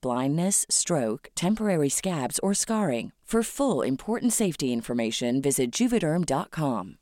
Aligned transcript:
blindness, 0.00 0.66
stroke, 0.70 1.28
temporary 1.34 1.88
scabs, 1.88 2.38
or 2.42 2.54
scarring. 2.54 3.12
For 3.26 3.42
full 3.42 3.82
important 3.82 4.32
safety 4.32 4.72
information, 4.72 5.40
visit 5.40 5.80
juvederm.com. 5.80 6.98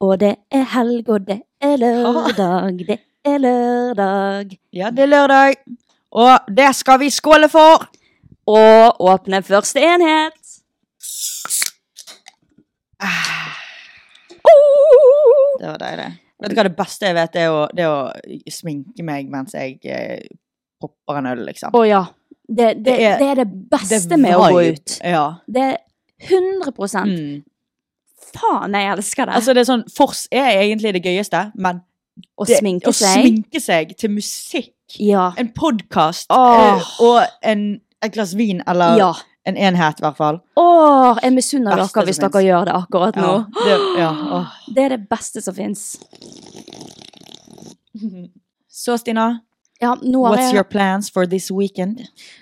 Og 0.00 0.20
det 0.20 0.36
er 0.50 0.64
helg, 0.74 1.08
og 1.08 1.26
det 1.28 1.42
er 1.60 1.76
lørdag, 1.76 2.78
det 2.88 2.98
er 3.24 3.38
lørdag. 3.38 4.58
Ja, 4.72 4.90
det 4.90 4.98
er 4.98 5.06
lørdag, 5.06 5.54
og 6.10 6.56
det 6.56 6.74
skal 6.74 7.00
vi 7.00 7.10
skåle 7.10 7.48
for! 7.48 8.03
Og 8.46 9.00
åpne 9.00 9.42
første 9.46 9.80
enhet. 9.80 10.40
Det 15.60 15.66
var 15.70 15.78
deilig. 15.78 16.10
Vet 16.42 16.50
du 16.50 16.58
hva 16.58 16.64
det 16.66 16.74
beste 16.76 17.08
jeg 17.08 17.16
vet, 17.16 17.32
det 17.32 17.44
er 17.46 17.54
å, 17.54 17.60
det 17.72 17.84
er 17.86 17.92
å 17.94 18.50
sminke 18.52 19.04
meg 19.06 19.30
mens 19.32 19.54
jeg 19.56 19.78
eh, 19.88 20.26
popper 20.82 21.20
en 21.20 21.30
øl, 21.30 21.44
liksom. 21.48 21.72
Å 21.78 21.82
ja. 21.88 22.02
Det, 22.44 22.74
det, 22.74 22.84
Det 22.84 22.94
er- 23.06 23.18
det 23.22 23.28
er 23.30 23.38
det 23.40 23.48
beste 23.72 24.00
Det 24.10 24.12
er 24.18 24.20
med 24.20 24.36
å 24.36 24.48
gå 24.52 24.62
ut. 24.74 24.98
Ja. 25.00 25.24
Det 25.46 25.62
er 25.70 25.76
100 26.28 27.04
Mm. 27.04 27.42
Faen, 28.34 28.72
jeg 28.74 28.90
elsker 28.90 29.26
det. 29.28 29.34
Altså, 29.38 29.54
det 29.54 29.60
er 29.62 29.68
sånn, 29.68 29.84
Fors 29.94 30.26
er 30.32 30.50
egentlig 30.64 30.92
det 30.96 31.02
gøyeste, 31.04 31.52
men 31.54 31.80
å 32.40 32.46
det, 32.46 32.58
sminke 32.58 32.90
å 32.90 32.92
seg. 32.94 33.20
sminke 33.22 33.60
seg 33.62 33.96
til 33.96 34.10
musikk, 34.10 34.72
Ja. 34.98 35.32
en 35.38 35.48
podkast 35.54 36.26
oh. 36.30 36.82
og 37.00 37.22
en, 37.42 37.80
et 38.04 38.12
glass 38.14 38.34
vin, 38.38 38.62
eller 38.66 38.96
Ja. 38.98 39.12
en 39.46 39.56
enhet, 39.56 40.00
i 40.00 40.04
hvert 40.04 40.16
fall. 40.16 40.40
Åh, 40.56 41.18
jeg 41.22 41.32
misunner 41.36 41.76
dere 41.76 42.04
hvis 42.06 42.18
dere 42.22 42.42
gjør 42.44 42.64
det 42.70 42.74
akkurat 42.74 43.16
nå. 43.16 43.32
Ja, 43.66 43.76
det, 43.76 43.78
ja. 44.00 44.44
Det 44.74 44.84
er 44.84 44.88
det 44.96 45.08
beste 45.08 45.42
som 45.44 45.54
fins. 45.54 45.96
Så, 48.68 48.98
Stina, 48.98 49.38
Ja, 49.80 49.94
nå 50.02 50.24
har, 50.26 50.36
what's 50.36 50.54
your 50.54 50.64
plans 50.64 51.10
for 51.10 51.26
this 51.26 51.50
weekend? 51.50 52.00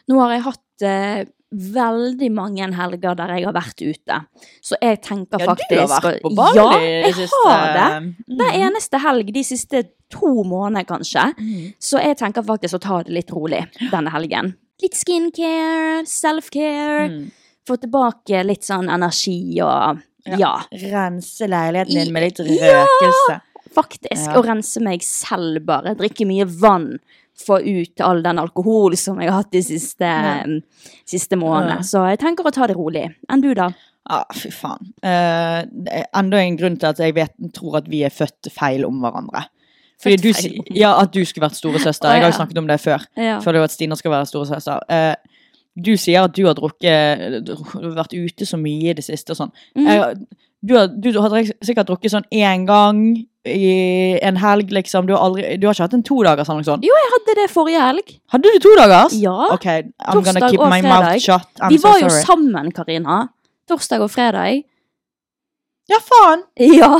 nå 0.08 0.18
har 0.20 0.32
jeg 0.36 0.42
hatt 0.46 0.84
eh, 0.86 1.22
veldig 1.52 2.28
mange 2.32 2.68
helger 2.76 3.14
der 3.18 3.32
jeg 3.36 3.44
har 3.46 3.52
vært 3.56 3.82
ute. 3.84 4.18
Så 4.64 4.76
jeg 4.80 5.00
tenker 5.04 5.42
faktisk 5.42 5.72
Ja, 5.72 5.76
du 5.76 5.92
har 5.92 6.00
vært 6.06 6.22
på 6.22 6.30
Bali 6.36 6.56
Ja, 6.56 6.68
jeg 6.80 7.14
siste- 7.18 7.42
har 7.44 7.72
det. 7.76 7.88
Mm. 8.06 8.36
Hver 8.38 8.58
eneste 8.68 9.00
helg 9.04 9.32
de 9.34 9.42
siste 9.44 9.82
to 10.12 10.30
månedene, 10.44 10.84
kanskje. 10.88 11.26
Mm. 11.38 11.74
Så 11.80 12.00
jeg 12.00 12.16
tenker 12.20 12.42
faktisk 12.44 12.74
å 12.78 12.80
ta 12.80 13.02
det 13.02 13.12
litt 13.12 13.30
rolig 13.32 13.66
denne 13.90 14.10
helgen. 14.12 14.54
Litt 14.82 14.98
skincare, 14.98 16.02
self-care. 16.08 17.06
Mm. 17.12 17.30
Få 17.68 17.76
tilbake 17.78 18.42
litt 18.46 18.66
sånn 18.66 18.90
energi 18.90 19.60
og 19.62 20.00
Ja. 20.26 20.36
ja. 20.38 20.52
Rense 20.70 21.46
leiligheten 21.50 21.94
din 21.94 22.12
med 22.12 22.22
litt 22.28 22.38
Ja! 22.58 22.86
Faktisk. 23.72 24.26
Ja. 24.26 24.36
Og 24.36 24.44
rense 24.44 24.82
meg 24.84 25.02
selv, 25.02 25.62
bare. 25.64 25.94
Drikke 25.96 26.26
mye 26.28 26.44
vann. 26.44 26.98
Få 27.46 27.56
ut 27.64 28.00
all 28.04 28.20
den 28.22 28.38
alkohol 28.38 28.94
som 29.00 29.18
jeg 29.22 29.30
har 29.30 29.38
hatt 29.42 29.50
de 29.54 29.62
siste, 29.64 30.04
Ja. 30.04 30.44
siste 31.08 31.38
månedene. 31.40 31.80
Så 31.82 32.04
jeg 32.10 32.18
tenker 32.20 32.44
å 32.44 32.52
ta 32.52 32.66
det 32.66 32.76
rolig. 32.76 33.14
Enn 33.30 33.40
du, 33.40 33.54
da? 33.54 33.70
Ja, 34.10 34.24
fy 34.34 34.50
faen. 34.50 34.92
Uh, 35.02 35.62
enda 36.12 36.36
en 36.42 36.56
grunn 36.58 36.76
til 36.76 36.88
at 36.90 36.98
jeg 36.98 37.14
vet, 37.14 37.32
tror 37.54 37.76
at 37.78 37.88
vi 37.88 38.02
er 38.02 38.10
født 38.10 38.50
feil 38.52 38.84
om 38.84 39.00
hverandre. 39.00 39.46
Fordi 40.02 40.16
du, 40.18 40.32
ja, 40.74 40.92
At 41.00 41.12
du 41.14 41.20
skulle 41.24 41.46
vært 41.48 41.56
storesøster. 41.60 42.10
Jeg 42.12 42.22
har 42.24 42.30
jo 42.32 42.36
snakket 42.40 42.58
om 42.58 42.66
det 42.66 42.80
før. 42.82 43.04
Ja. 43.16 43.38
Før 43.44 43.60
jo 43.60 43.62
at 43.62 43.70
Stina 43.74 43.94
skal 43.98 44.10
være 44.10 44.26
storesøster. 44.26 44.80
Eh, 44.90 45.14
du 45.78 45.92
sier 45.96 46.24
at 46.26 46.34
du 46.36 46.42
har 46.48 46.54
drukket 46.58 47.48
vært 47.96 48.12
ute 48.18 48.44
så 48.48 48.58
mye 48.60 48.90
i 48.90 48.96
det 48.98 49.04
siste 49.06 49.32
og 49.32 49.38
sånn. 49.44 49.52
Mm. 49.78 49.86
Jeg- 49.86 50.16
du, 50.64 50.76
har, 50.78 50.86
du 50.86 51.08
har 51.18 51.32
sikkert 51.64 51.88
drukket 51.88 52.12
sånn 52.12 52.26
én 52.30 52.66
gang 52.68 52.98
i 53.44 54.18
en 54.22 54.36
helg, 54.38 54.70
liksom. 54.70 55.06
Du 55.08 55.12
har, 55.16 55.22
aldri, 55.26 55.56
du 55.58 55.66
har 55.66 55.74
ikke 55.74 55.88
hatt 55.88 55.94
en 55.96 56.04
todagers 56.06 56.46
eller 56.48 56.60
noe 56.62 56.68
sånt? 56.68 56.84
Jo, 56.86 56.94
jeg 56.94 57.10
hadde 57.16 57.34
det 57.40 57.46
forrige 57.50 57.80
helg. 57.82 58.12
Hadde 58.30 58.52
du 58.54 58.58
to 58.62 58.74
dagers? 58.78 59.16
Ja. 59.18 59.34
Ok, 59.56 59.66
I'm 59.66 59.90
gonna 60.22 60.22
Torsdag 60.38 60.50
keep 60.52 60.60
og 60.60 60.70
my 60.70 60.78
fredag. 60.80 61.02
mouth 61.08 61.24
shut. 61.24 61.48
I'm 61.60 61.70
Vi 61.74 61.78
so 61.82 61.88
var 61.88 61.98
jo 62.04 62.08
sammen, 62.20 62.70
Karina. 62.76 63.16
Torsdag 63.68 64.04
og 64.06 64.10
fredag. 64.14 64.62
Ja, 65.90 65.98
faen! 65.98 66.44
Ja. 66.62 66.92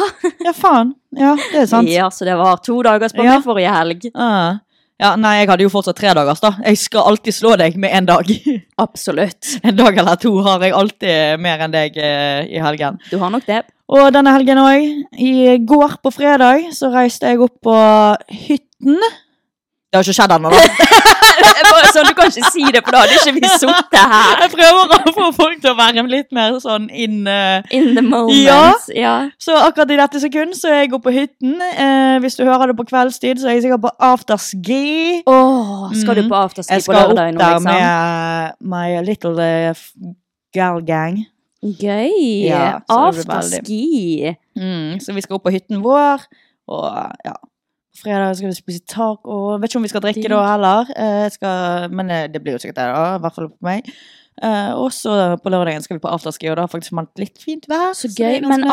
Ja, 0.42 0.52
faen. 0.52 0.94
Ja, 1.18 1.34
det 1.52 1.62
er 1.64 1.66
sant. 1.70 1.88
ja, 1.92 2.08
så 2.10 2.24
det 2.28 2.36
var 2.40 2.56
to 2.64 2.78
dagers 2.82 3.12
på 3.12 3.24
Ja. 3.26 3.40
forrige 3.44 3.72
helg. 3.74 4.06
Uh. 4.16 4.58
Ja, 5.02 5.16
nei, 5.18 5.40
jeg 5.40 5.48
hadde 5.50 5.64
jo 5.64 5.70
fortsatt 5.72 5.96
tre 5.98 6.12
dagers, 6.14 6.40
da. 6.40 6.52
Jeg 6.62 6.78
skal 6.78 7.08
alltid 7.10 7.34
slå 7.34 7.56
deg 7.58 7.76
med 7.76 7.90
en 7.96 8.06
dag. 8.06 8.28
Absolutt. 8.84 9.56
En 9.64 9.74
dag 9.76 9.96
eller 9.98 10.16
to 10.22 10.30
har 10.46 10.62
jeg 10.62 10.72
alltid 10.78 11.40
mer 11.42 11.64
enn 11.64 11.72
deg 11.74 11.96
eh, 11.98 12.44
i 12.46 12.60
helgen. 12.62 13.00
Du 13.10 13.18
har 13.18 13.32
nok 13.34 13.44
det. 13.48 13.64
Og 13.92 14.12
denne 14.14 14.30
helgen 14.32 14.60
òg. 14.62 14.86
I 15.18 15.58
går 15.68 15.98
på 16.04 16.12
fredag 16.14 16.70
så 16.76 16.92
reiste 16.94 17.28
jeg 17.32 17.42
opp 17.44 17.56
på 17.66 17.74
hytten. 18.46 18.96
Det 19.92 19.98
har 19.98 20.06
ikke 20.06 20.16
skjedd 20.16 20.32
ennå, 20.32 20.48
da. 20.48 20.60
Sånn, 21.92 22.06
Du 22.08 22.14
kan 22.16 22.30
ikke 22.30 22.50
si 22.52 22.62
det, 22.72 22.80
for 22.84 22.94
da 22.94 23.02
hadde 23.02 23.18
ikke 23.18 23.34
vi 23.36 23.48
sittet 23.60 23.98
her. 23.98 24.38
Jeg 24.40 24.52
prøver 24.54 24.94
å 24.96 25.12
få 25.12 25.26
folk 25.36 25.60
til 25.60 25.72
å 25.72 25.76
være 25.76 26.04
litt 26.08 26.30
mer 26.32 26.56
sånn 26.62 26.86
in 26.88 27.26
uh... 27.28 27.60
In 27.76 27.90
the 27.98 28.04
moment. 28.04 28.32
Ja. 28.38 28.72
ja. 28.96 29.12
Så 29.40 29.56
akkurat 29.60 29.92
i 29.92 29.98
dette 30.00 30.22
sekund 30.22 30.56
så 30.56 30.70
er 30.72 30.80
jeg 30.82 30.94
oppe 30.96 31.10
på 31.10 31.14
hytten. 31.18 31.58
Eh, 31.60 32.16
hvis 32.24 32.38
du 32.38 32.44
hører 32.46 32.72
det 32.72 32.78
på 32.78 32.86
kveldstid, 32.88 33.42
så 33.42 33.50
er 33.50 33.58
jeg 33.58 33.66
sikkert 33.66 33.84
på 33.84 33.92
afterski. 34.08 34.80
Åh, 35.28 35.92
skal 36.00 36.22
du 36.22 36.24
på 36.32 36.40
afterski 36.40 36.40
på 36.40 36.40
afterski 36.40 36.78
Jeg 36.78 36.86
skal 36.86 37.00
opp 37.02 37.12
lørdag 37.12 37.36
nå, 37.36 37.44
der 37.44 37.54
liksom? 37.58 37.68
med 37.68 38.72
my 38.72 39.04
little 39.04 39.52
uh, 39.68 39.86
girl 40.56 40.80
gang. 40.88 41.22
Gøy! 41.62 42.48
Ja, 42.48 42.80
afterski. 42.88 44.32
Mm, 44.56 45.00
så 45.04 45.12
vi 45.12 45.24
skal 45.24 45.36
opp 45.36 45.44
på 45.46 45.52
hytten 45.54 45.84
vår, 45.84 46.24
og 46.72 46.88
ja. 47.28 47.36
Fredag 47.92 48.38
skal 48.38 48.48
vi 48.48 48.56
spise 48.56 48.82
taco. 48.88 49.58
Vet 49.60 49.70
ikke 49.70 49.80
om 49.82 49.84
vi 49.84 49.92
skal 49.92 50.04
drikke 50.04 50.32
da 50.32 50.40
heller, 50.48 50.90
eh, 50.96 51.20
jeg 51.26 51.36
skal, 51.36 51.92
men 51.92 52.10
eh, 52.10 52.26
det 52.32 52.40
blir 52.40 52.56
jo 52.56 52.62
sikkert 52.62 52.80
det, 52.80 52.88
da. 52.94 53.04
I 53.18 53.22
hvert 53.22 53.36
fall 53.36 53.50
på 53.52 53.68
meg. 53.68 53.92
Uh, 54.40 54.72
og 54.80 54.88
så 54.96 55.12
på 55.44 55.50
lørdagen 55.52 55.84
skal 55.84 55.98
vi 55.98 56.02
på 56.02 56.08
afterski, 56.08 56.48
og 56.48 56.56
det 56.56 56.64
har 56.64 56.70
faktisk 56.72 56.94
vært 56.96 57.20
litt 57.20 57.36
fint 57.38 57.68
vær. 57.68 57.92
Så 57.94 58.08
gøy. 58.08 58.40
så 58.40 58.48
Men 58.48 58.64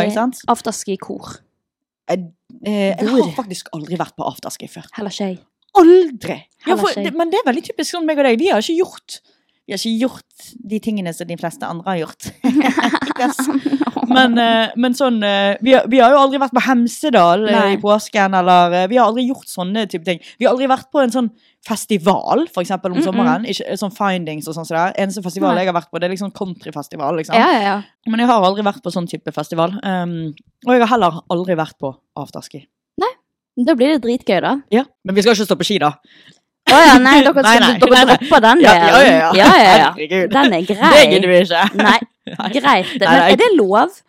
er 0.00 0.08
ikke 0.08 0.16
sant? 0.16 0.40
Afterski? 0.50 0.96
Jeg, 0.98 2.26
eh, 2.66 2.90
jeg 2.90 3.06
har 3.12 3.30
faktisk 3.36 3.70
aldri 3.76 3.98
vært 3.98 4.16
på 4.18 4.26
afterski 4.26 4.68
før. 4.70 4.90
Heller 4.98 5.14
skje. 5.14 5.30
Aldri! 5.78 6.40
Ja, 6.66 6.76
for, 6.80 6.90
det, 6.98 7.12
men 7.14 7.30
det 7.30 7.40
er 7.40 7.48
veldig 7.48 7.64
typisk 7.68 7.94
sånn 7.94 8.06
meg 8.08 8.18
og 8.18 8.26
deg. 8.26 8.38
Vi 8.42 8.50
har 8.50 8.62
ikke 8.62 8.78
gjort 8.80 9.20
vi 9.66 9.74
har 9.74 9.80
ikke 9.82 9.98
gjort 9.98 10.44
de 10.70 10.78
tingene 10.78 11.12
som 11.14 11.26
de 11.26 11.36
fleste 11.40 11.66
andre 11.66 11.90
har 11.90 11.98
gjort. 12.04 12.28
Men, 14.06 14.36
eh, 14.38 14.70
men 14.78 14.94
sånn 14.94 15.16
eh, 15.26 15.56
vi, 15.66 15.72
har, 15.74 15.88
vi 15.90 15.98
har 15.98 16.12
jo 16.14 16.20
aldri 16.20 16.38
vært 16.38 16.54
på 16.54 16.62
Hemsedal 16.62 17.42
eh, 17.48 17.56
Nei. 17.56 17.72
i 17.74 17.80
påsken, 17.82 18.36
eller 18.38 18.76
Vi 18.86 19.00
har 19.00 19.08
aldri 19.10 19.24
gjort 19.26 19.50
sånne 19.50 19.82
type 19.90 20.06
ting. 20.06 20.20
Vi 20.38 20.46
har 20.46 20.54
aldri 20.54 20.68
vært 20.70 20.86
på 20.94 21.02
en 21.02 21.10
sånn 21.10 21.30
festival, 21.66 22.44
for 22.54 22.62
eksempel 22.62 22.94
om 22.94 23.00
Mm-mm. 23.00 23.08
sommeren. 23.08 23.48
Ikke, 23.50 23.74
sånn 23.80 23.94
Findings 23.96 24.46
og 24.46 24.54
sånn. 24.54 24.70
er. 24.70 24.94
Eneste 25.02 25.24
festival 25.26 25.56
Nei. 25.56 25.64
jeg 25.64 25.72
har 25.72 25.78
vært 25.80 25.90
på, 25.90 25.98
det 25.98 26.06
er 26.06 26.14
liksom 26.14 26.30
countryfestival. 26.38 27.18
liksom. 27.18 27.34
Ja, 27.34 27.50
ja, 27.56 27.66
ja. 27.66 27.76
Men 28.06 28.22
jeg 28.22 28.30
har 28.30 28.46
aldri 28.46 28.62
vært 28.68 28.84
på 28.86 28.94
sånn 28.94 29.10
type 29.10 29.34
festival. 29.34 29.74
Um, 29.82 30.16
og 30.68 30.76
jeg 30.76 30.84
har 30.86 30.94
heller 30.94 31.20
aldri 31.34 31.58
vært 31.58 31.74
på 31.82 31.90
afterski. 32.22 32.62
Da 33.56 33.72
blir 33.72 33.94
det 33.94 34.02
dritgøy, 34.04 34.40
da. 34.44 34.50
Ja. 34.68 34.82
Men 35.06 35.16
vi 35.16 35.22
skal 35.24 35.32
ikke 35.32 35.46
stå 35.48 35.56
på 35.56 35.64
ski, 35.64 35.78
da. 35.80 35.94
Å 36.66 36.78
ja, 36.82 36.94
nei, 36.98 37.20
dere, 37.22 37.42
Nei, 37.46 37.58
nei, 37.62 37.72
dere 37.78 37.90
nei, 37.94 38.04
dropper 38.10 38.40
den 38.42 38.60
Ja, 38.64 38.72
delen. 38.74 38.86
ja, 38.90 39.02
ja, 39.06 39.32
ja. 39.34 39.50
ja, 39.56 39.74
ja. 39.78 40.22
Den 40.32 40.52
er 40.56 40.64
grei. 40.66 40.88
Det 40.96 41.02
gidder 41.12 41.28
vi 41.30 41.36
ikke. 41.44 41.60
Nei, 41.78 41.98
greit. 42.56 42.94
Men 43.00 43.20
er 43.22 43.36
det 43.38 43.50
lov? 43.56 44.00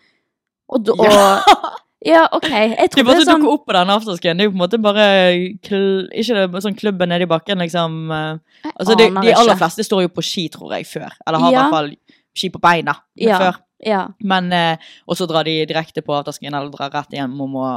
Og, 0.70 0.82
du- 0.84 0.96
Ja. 1.04 1.36
og 1.38 1.76
Ja, 2.06 2.28
OK. 2.32 2.46
Jeg 2.50 2.90
Det 2.94 3.02
er 3.04 3.22
sånn 3.26 3.42
dukke 3.42 3.52
opp 3.54 3.64
på 3.68 3.74
den 3.74 3.90
afterskien. 3.90 4.38
Det 4.38 4.46
er 4.46 4.50
jo 4.50 4.54
på 4.54 4.58
en 4.58 4.64
måte 4.64 4.78
bare 4.82 5.06
Ikke 5.34 6.34
det, 6.38 6.62
sånn 6.64 6.76
klubben 6.78 7.10
nede 7.10 7.26
i 7.26 7.30
bakken, 7.30 7.58
liksom. 7.60 8.12
eh, 8.12 8.70
Altså, 8.78 8.96
de, 8.98 9.08
aner 9.10 9.22
de 9.22 9.34
aller 9.34 9.56
fleste 9.58 9.84
står 9.86 10.02
jo 10.06 10.10
på 10.14 10.24
ski, 10.24 10.48
tror 10.54 10.74
jeg, 10.78 10.86
før. 10.86 11.10
Eller 11.28 11.40
har 11.40 11.52
i 11.52 11.56
hvert 11.56 11.74
fall 11.74 11.92
ski 12.38 12.50
på 12.54 12.60
beina 12.62 12.94
før. 13.18 13.58
Ja. 13.86 14.08
Men 14.24 14.52
eh, 14.54 14.78
Og 15.08 15.18
så 15.18 15.28
drar 15.30 15.44
de 15.46 15.66
direkte 15.66 16.02
på 16.06 16.14
afterskien, 16.18 16.54
eller 16.54 16.70
drar 16.74 16.90
rett 16.94 17.12
hjem 17.18 17.34
om 17.42 17.54
å 17.56 17.70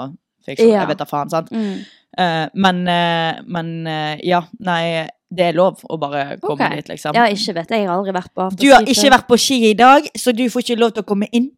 fikse 0.47 0.67
Ja. 0.67 0.81
Jeg 0.83 0.89
vet 0.93 0.99
da 1.03 1.07
faen, 1.09 1.31
sant. 1.33 1.51
Mm. 1.53 1.81
Uh, 2.19 2.47
men 2.55 2.83
uh, 2.89 3.39
men 3.47 3.69
uh, 3.87 4.17
ja, 4.27 4.43
nei, 4.59 5.07
det 5.31 5.45
er 5.51 5.55
lov 5.55 5.79
å 5.87 5.97
bare 6.01 6.39
komme 6.43 6.59
okay. 6.67 6.81
dit, 6.81 6.89
liksom. 6.97 7.15
ja, 7.15 7.29
ikke 7.31 7.55
vet 7.61 7.71
jeg. 7.71 7.85
Jeg 7.85 7.89
har 7.89 7.97
aldri 8.01 8.13
vært 8.17 8.33
på 8.35 8.43
afterski 8.49 8.67
Du 8.67 8.73
har 8.75 8.83
ikke 8.83 9.13
vært 9.15 9.29
på 9.31 9.39
ski 9.39 9.59
i 9.71 9.75
dag, 9.79 10.09
så 10.19 10.35
du 10.35 10.43
får 10.51 10.65
ikke 10.67 10.81
lov 10.81 10.95
til 10.97 11.05
å 11.05 11.09
komme 11.13 11.29
inn. 11.31 11.53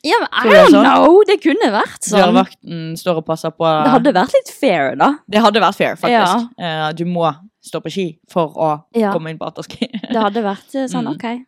Ja, 0.00 0.16
men 0.22 0.30
I 0.32 0.54
don't 0.54 0.72
sånn? 0.72 0.86
know! 0.86 1.18
Det 1.28 1.36
kunne 1.44 1.68
vært 1.74 2.06
sånn. 2.08 2.22
Dørvakten 2.22 2.96
står 2.96 3.20
og 3.20 3.26
passer 3.28 3.52
på 3.52 3.68
Det 3.68 3.92
hadde 3.98 4.14
vært 4.16 4.32
litt 4.38 4.48
fair, 4.56 4.94
da. 4.96 5.10
Det 5.28 5.42
hadde 5.44 5.60
vært 5.60 5.76
fair, 5.76 5.98
faktisk. 6.00 6.48
Eh, 6.56 6.86
du 6.96 7.04
må 7.04 7.28
stå 7.68 7.82
på 7.84 7.92
ski 7.92 8.06
for 8.32 8.56
å 8.56 8.70
Ja. 8.96 9.12
komme 9.12 9.28
inn 9.28 9.36
på 9.36 9.44
afterski. 9.44 9.90
Det 9.92 10.16
hadde 10.16 10.40
vært 10.46 10.72
sånn, 10.88 11.04
Mm. 11.10 11.12
OK. 11.12 11.44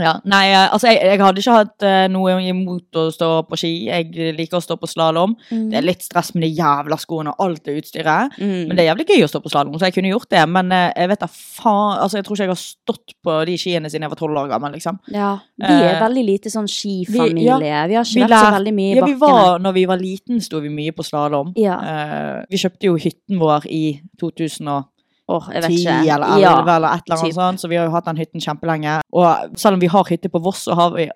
Ja. 0.00 0.12
Nei, 0.24 0.46
eh, 0.54 0.72
altså, 0.72 0.88
jeg, 0.88 1.00
jeg 1.04 1.20
hadde 1.20 1.42
ikke 1.42 1.54
hatt 1.58 1.84
eh, 1.84 2.06
noe 2.12 2.36
imot 2.48 2.96
å 2.96 3.04
stå 3.12 3.28
på 3.48 3.58
ski. 3.60 3.72
Jeg 3.90 4.32
liker 4.38 4.56
å 4.56 4.64
stå 4.64 4.78
på 4.80 4.88
slalåm. 4.88 5.34
Mm. 5.50 5.66
Det 5.72 5.78
er 5.78 5.84
litt 5.84 6.06
stress 6.06 6.32
med 6.32 6.46
de 6.46 6.50
jævla 6.56 6.96
skoene 7.00 7.34
og 7.34 7.42
alt 7.44 7.66
det 7.68 7.76
utstyret. 7.82 8.38
Mm. 8.40 8.70
Men 8.70 8.78
det 8.78 8.84
er 8.84 8.88
jævlig 8.88 9.06
gøy 9.10 9.26
å 9.26 9.30
stå 9.32 9.42
på 9.44 9.52
slalåm, 9.52 9.76
så 9.76 9.90
jeg 9.90 9.96
kunne 9.98 10.12
gjort 10.14 10.30
det. 10.32 10.44
Men 10.48 10.72
eh, 10.72 10.88
jeg 10.96 11.12
vet 11.12 11.24
da 11.24 11.28
faen 11.32 11.80
Altså, 12.02 12.18
jeg 12.18 12.26
tror 12.26 12.36
ikke 12.36 12.46
jeg 12.46 12.52
har 12.52 12.60
stått 12.60 13.14
på 13.22 13.34
de 13.46 13.56
skiene 13.60 13.90
siden 13.90 14.06
jeg 14.06 14.12
var 14.14 14.18
tolv 14.18 14.38
år 14.40 14.48
gammel, 14.50 14.72
liksom. 14.74 14.96
Ja, 15.12 15.34
vi 15.60 15.72
er 15.72 16.00
veldig 16.00 16.24
lite 16.26 16.52
sånn 16.52 16.70
skifamilie. 16.70 17.58
Vi, 17.60 17.72
har 17.72 17.92
ikke 17.92 18.16
vi 18.16 18.24
vært 18.24 18.46
så 18.48 18.54
veldig 18.56 18.74
mye 18.76 18.88
i 18.88 18.96
Ja, 18.96 19.04
vi 19.04 19.18
bakkene. 19.20 19.42
var, 19.44 19.62
når 19.66 19.76
vi 19.76 19.84
var 19.90 20.00
liten, 20.00 20.40
sto 20.44 20.62
vi 20.64 20.72
mye 20.72 20.94
på 20.96 21.04
slalåm. 21.06 21.52
Ja. 21.60 21.76
Uh, 21.82 22.38
vi 22.50 22.60
kjøpte 22.62 22.88
jo 22.88 22.96
hytten 23.00 23.40
vår 23.42 23.68
i 23.70 23.84
2010 24.22 24.91
Åh, 25.32 25.48
jeg 25.54 25.62
vet 25.64 25.74
ikke. 25.78 25.96
eller 26.14 26.26
11 26.36 26.40
Ja, 26.42 26.52
eller 26.60 26.88
et 26.96 27.02
eller 27.08 27.16
annet 27.16 27.24
typ. 27.24 27.34
sånt, 27.38 27.60
så 27.62 27.68
vi 27.72 27.76
har 27.80 27.86
jo 27.88 27.94
hatt 27.96 28.04
den 28.10 28.16
hytten 28.20 28.40
kjempelenge. 28.44 29.00
Og 29.12 29.58
selv 29.58 29.74
om 29.78 29.80
vi 29.80 29.90
har 29.96 30.04
hytte 30.12 30.28
på 30.32 30.42
Voss, 30.44 30.64
så 30.68 30.74
har 30.78 30.90
vi 30.96 31.08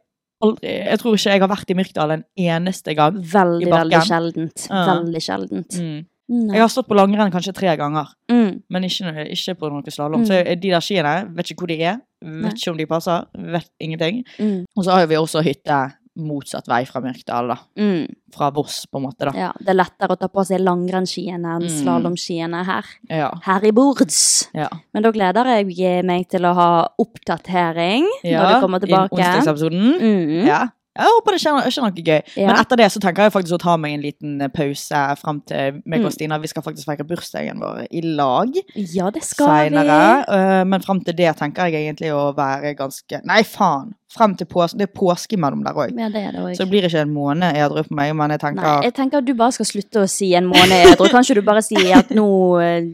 aldri 0.43 0.73
Jeg 0.87 0.99
tror 1.01 1.15
ikke 1.17 1.31
jeg 1.33 1.41
har 1.41 1.49
vært 1.49 1.71
i 1.71 1.75
Myrkdal 1.79 2.11
en 2.13 2.25
eneste 2.39 2.95
gang. 2.97 3.15
veldig, 3.21 3.71
veldig 3.73 4.03
sjeldent. 4.05 4.67
Uh. 4.71 4.85
Veldig 4.91 5.23
sjeldent. 5.23 5.79
Mm. 5.81 6.07
Nei. 6.29 6.55
Jeg 6.57 6.61
har 6.61 6.69
stått 6.69 6.89
på 6.89 6.97
langrenn 6.99 7.31
kanskje 7.31 7.53
tre 7.55 7.77
ganger, 7.79 8.09
Mm. 8.29 8.63
men 8.69 8.83
ikke, 8.83 9.31
ikke 9.31 9.55
på 9.61 9.71
noe 9.71 9.83
slalåm. 9.95 10.25
Mm. 10.25 10.27
Så 10.27 10.61
de 10.61 10.71
der 10.71 10.81
skiene, 10.83 11.13
vet 11.37 11.47
ikke 11.53 11.61
hvor 11.63 11.69
de 11.69 11.77
er, 11.83 12.01
Nei. 12.25 12.49
vet 12.49 12.55
ikke 12.59 12.71
om 12.73 12.77
de 12.77 12.87
passer, 12.87 13.25
vet 13.39 13.69
ingenting. 13.81 14.25
Mm. 14.41 14.65
Og 14.77 14.85
så 14.85 14.91
har 14.91 15.07
vi 15.07 15.15
også 15.15 15.41
hytte 15.47 15.93
motsatt 16.17 16.67
vei 16.69 16.85
fra 16.89 17.01
Myrkdal, 17.05 17.49
da. 17.53 17.57
Mm. 17.79 18.07
Fra 18.35 18.51
Voss, 18.51 18.87
på 18.91 18.99
en 18.99 19.05
måte, 19.07 19.29
da. 19.29 19.33
Ja, 19.37 19.53
det 19.61 19.69
er 19.69 19.79
lettere 19.81 20.17
å 20.17 20.19
ta 20.21 20.29
på 20.33 20.45
seg 20.49 20.61
langrennsskiene 20.65 21.57
enn 21.57 21.67
Mm. 21.67 21.75
slalåmskiene 21.83 22.65
her. 22.67 22.85
Ja. 23.11 23.31
Her 23.45 23.65
i 23.65 23.71
bords. 23.73 24.49
ja. 24.55 24.69
Men 24.95 25.03
da 25.03 25.11
gleder 25.13 25.45
jeg 25.57 26.05
meg 26.05 26.29
til 26.29 26.43
å 26.49 26.55
ha 26.55 26.89
oppdatering 26.99 28.07
ja. 28.25 28.41
når 28.43 28.49
du 28.55 28.61
kommer 28.65 28.83
i 28.83 28.87
tilbake. 28.87 29.19
Onsdagsepisoden. 29.21 29.87
Mm. 30.01 30.47
Ja. 30.47 30.65
Jeg 30.97 31.13
håper 31.13 31.35
det 31.37 31.41
skjer, 31.43 31.67
skjer 31.75 31.85
noe 31.85 31.93
gøy. 32.07 32.21
Ja. 32.41 32.47
Men 32.49 32.57
etter 32.57 32.79
det 32.81 32.87
så 32.95 33.01
tenker 33.05 33.27
jeg 33.27 33.33
faktisk 33.35 33.59
å 33.59 33.61
ta 33.61 33.75
meg 33.77 33.93
en 33.99 34.01
liten 34.07 34.39
eh, 34.41 34.49
pause 34.49 35.03
frem 35.21 35.43
til 35.45 35.83
meg 35.85 36.01
Mm. 36.01 36.07
og 36.09 36.13
Stina. 36.15 36.39
Vi 36.41 36.49
skal 36.49 36.63
faktisk 36.65 36.87
feire 36.89 37.05
bursdagen 37.05 37.61
vår 37.61 37.83
i 37.93 38.01
lag 38.17 38.49
Ja, 38.75 39.11
det 39.11 39.23
skal 39.23 39.69
senere. 39.69 40.25
Vi. 40.25 40.65
men 40.71 40.81
frem 40.81 41.05
til 41.05 41.15
det 41.15 41.37
tenker 41.37 41.69
jeg 41.69 41.85
egentlig 41.85 42.15
å 42.17 42.33
være 42.35 42.75
ganske 42.79 43.21
Nei, 43.29 43.43
faen! 43.43 43.93
Frem 44.07 44.37
til 44.39 44.47
påske. 44.47 44.79
Det 44.79 44.85
er 44.87 44.93
påske 44.95 45.35
imellom 45.35 45.65
der 45.67 45.75
òg. 45.75 45.91
Ja, 45.99 46.07
det 46.09 46.21
det 46.33 46.39
også. 46.39 46.55
Så 46.55 46.63
det 46.63 46.71
blir 46.71 46.85
ikke 46.87 47.01
en 47.03 47.11
måned 47.11 47.57
edru 47.59 47.83
på 47.89 47.97
meg, 47.99 48.13
men 48.15 48.31
jeg 48.31 48.39
tenker 48.39 48.63
Nei, 48.63 48.75
jeg 48.87 48.95
tenker 48.95 49.19
at 49.19 49.27
du 49.27 49.33
bare 49.35 49.51
skal 49.57 49.67
slutte 49.67 50.05
å 50.05 50.07
si 50.09 50.29
en 50.39 50.47
måned 50.47 50.93
edru. 50.93 51.09
Kanskje 51.11 51.35
du 51.35 51.43
bare 51.43 51.63
sier 51.67 51.91
at 51.99 52.13
nå 52.15 52.27
eh, 52.63 52.87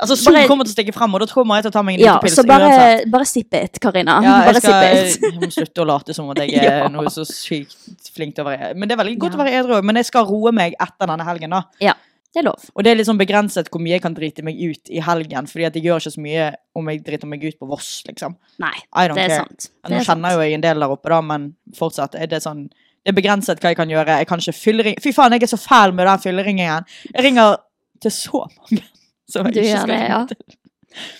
Altså, 0.00 0.16
solen 0.16 0.38
bare- 0.40 0.48
kommer 0.48 0.64
til 0.64 0.72
å 0.72 0.76
stikke 0.78 0.94
frem, 0.96 1.12
og 1.14 1.20
da 1.20 1.26
kommer 1.28 1.60
jeg 1.60 1.66
til 1.66 1.70
å 1.70 1.76
ta 1.76 1.82
meg 1.84 1.98
en 2.00 2.04
Ja, 2.06 2.14
pils 2.22 2.38
så 2.40 2.46
bare, 2.48 2.70
uansett. 2.72 3.10
bare 3.12 3.26
sip 3.28 3.52
it, 3.60 3.78
Karina. 3.84 4.14
Ja, 4.24 4.38
jeg 4.48 4.62
skal 4.62 4.80
jeg 4.88 5.34
må 5.42 5.50
slutte 5.52 5.84
å 5.84 5.86
late 5.92 6.14
som 6.16 6.30
at 6.32 6.40
jeg 6.40 6.54
er 6.56 6.64
Ja. 6.80 6.88
noe 6.88 7.12
så 7.12 7.26
sykt 7.28 7.76
flink 8.16 8.34
til 8.34 8.44
å 8.46 8.48
være 8.48 8.72
Men 8.74 8.88
det 8.88 8.96
er 8.96 9.04
veldig 9.04 9.18
godt 9.20 9.36
Ja. 9.36 9.38
å 9.38 9.44
være 9.44 9.60
edru, 9.60 9.82
men 9.84 9.96
jeg 10.00 10.06
skal 10.08 10.24
roe 10.24 10.50
meg 10.56 10.72
etter 10.80 11.06
denne 11.12 11.28
helgen, 11.28 11.50
da. 11.50 11.92
Det 12.34 12.40
er 12.42 12.46
lov. 12.48 12.64
Og 12.74 12.82
det 12.82 12.90
er 12.90 12.96
litt 12.98 13.06
sånn 13.06 13.18
begrenset 13.20 13.68
hvor 13.70 13.78
mye 13.84 13.94
jeg 13.94 14.02
kan 14.02 14.14
drite 14.16 14.42
meg 14.42 14.58
ut 14.58 14.90
i 14.90 14.98
helgen, 15.06 15.46
fordi 15.46 15.66
at 15.68 15.76
jeg 15.78 15.84
gjør 15.86 16.00
ikke 16.02 16.10
så 16.16 16.22
mye 16.24 16.46
om 16.74 16.88
jeg 16.90 17.02
driter 17.06 17.30
meg 17.30 17.44
ut 17.46 17.58
på 17.60 17.68
Voss, 17.70 17.90
liksom. 18.08 18.34
Nei, 18.58 18.72
det 18.74 19.04
er 19.06 19.14
care. 19.14 19.36
sant. 19.44 19.68
Nå 19.88 20.00
er 20.00 20.08
kjenner 20.08 20.34
jo 20.34 20.40
jeg 20.42 20.56
en 20.58 20.64
del 20.66 20.82
der 20.82 20.94
oppe, 20.96 21.12
da, 21.14 21.20
men 21.22 21.44
fortsatt 21.78 22.16
er 22.18 22.26
det 22.32 22.42
sånn 22.42 22.66
Det 23.04 23.12
er 23.12 23.18
begrenset 23.20 23.60
hva 23.60 23.70
jeg 23.70 23.76
kan 23.76 23.90
gjøre. 23.92 24.18
Jeg 24.22 24.26
kan 24.26 24.40
ikke 24.40 24.56
fyllering... 24.56 24.94
Fy 25.04 25.10
faen, 25.12 25.32
jeg 25.36 25.42
er 25.44 25.50
så 25.52 25.58
fæl 25.60 25.92
med 25.92 26.06
den 26.08 26.18
fylleringen. 26.22 26.86
Jeg 27.12 27.24
ringer 27.26 27.58
til 28.00 28.10
så 28.10 28.46
mange 28.48 28.80
som 29.30 29.44
jeg 29.46 29.54
Du 29.54 29.60
ikke 29.60 29.80
skal 29.82 29.90
det, 29.92 29.98
ja. 30.08 30.20
til. 30.30 30.56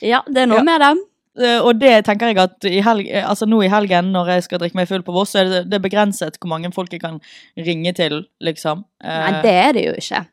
Ja, 0.08 0.20
det 0.26 0.42
er 0.42 0.46
noe 0.48 0.62
Ja. 0.62 0.64
med 0.64 0.80
dem. 0.80 1.02
Eh, 1.44 1.60
Og 1.60 1.78
det 1.82 2.04
tenker 2.06 2.30
jeg 2.32 2.38
at 2.38 2.64
i 2.70 2.80
helg, 2.80 3.06
eh, 3.10 3.28
altså 3.28 3.44
nå 3.46 3.60
i 3.62 3.68
helgen, 3.68 4.12
når 4.16 4.32
jeg 4.32 4.42
skal 4.48 4.58
drikke 4.62 4.78
meg 4.80 4.88
full 4.88 5.02
på 5.04 5.12
Voss, 5.12 5.34
så 5.36 5.42
er 5.44 5.50
det, 5.50 5.62
det 5.70 5.76
er 5.78 5.84
begrenset 5.84 6.38
hvor 6.40 6.48
mange 6.56 6.72
folk 6.72 6.90
jeg 6.94 7.02
kan 7.04 7.20
ringe 7.58 7.92
til, 7.92 8.22
liksom. 8.40 8.84
Eh, 9.04 9.20
Nei, 9.28 9.42
det 9.44 9.54
er 9.66 9.72
det 9.76 9.84
jo 9.90 9.94
ikke. 10.00 10.24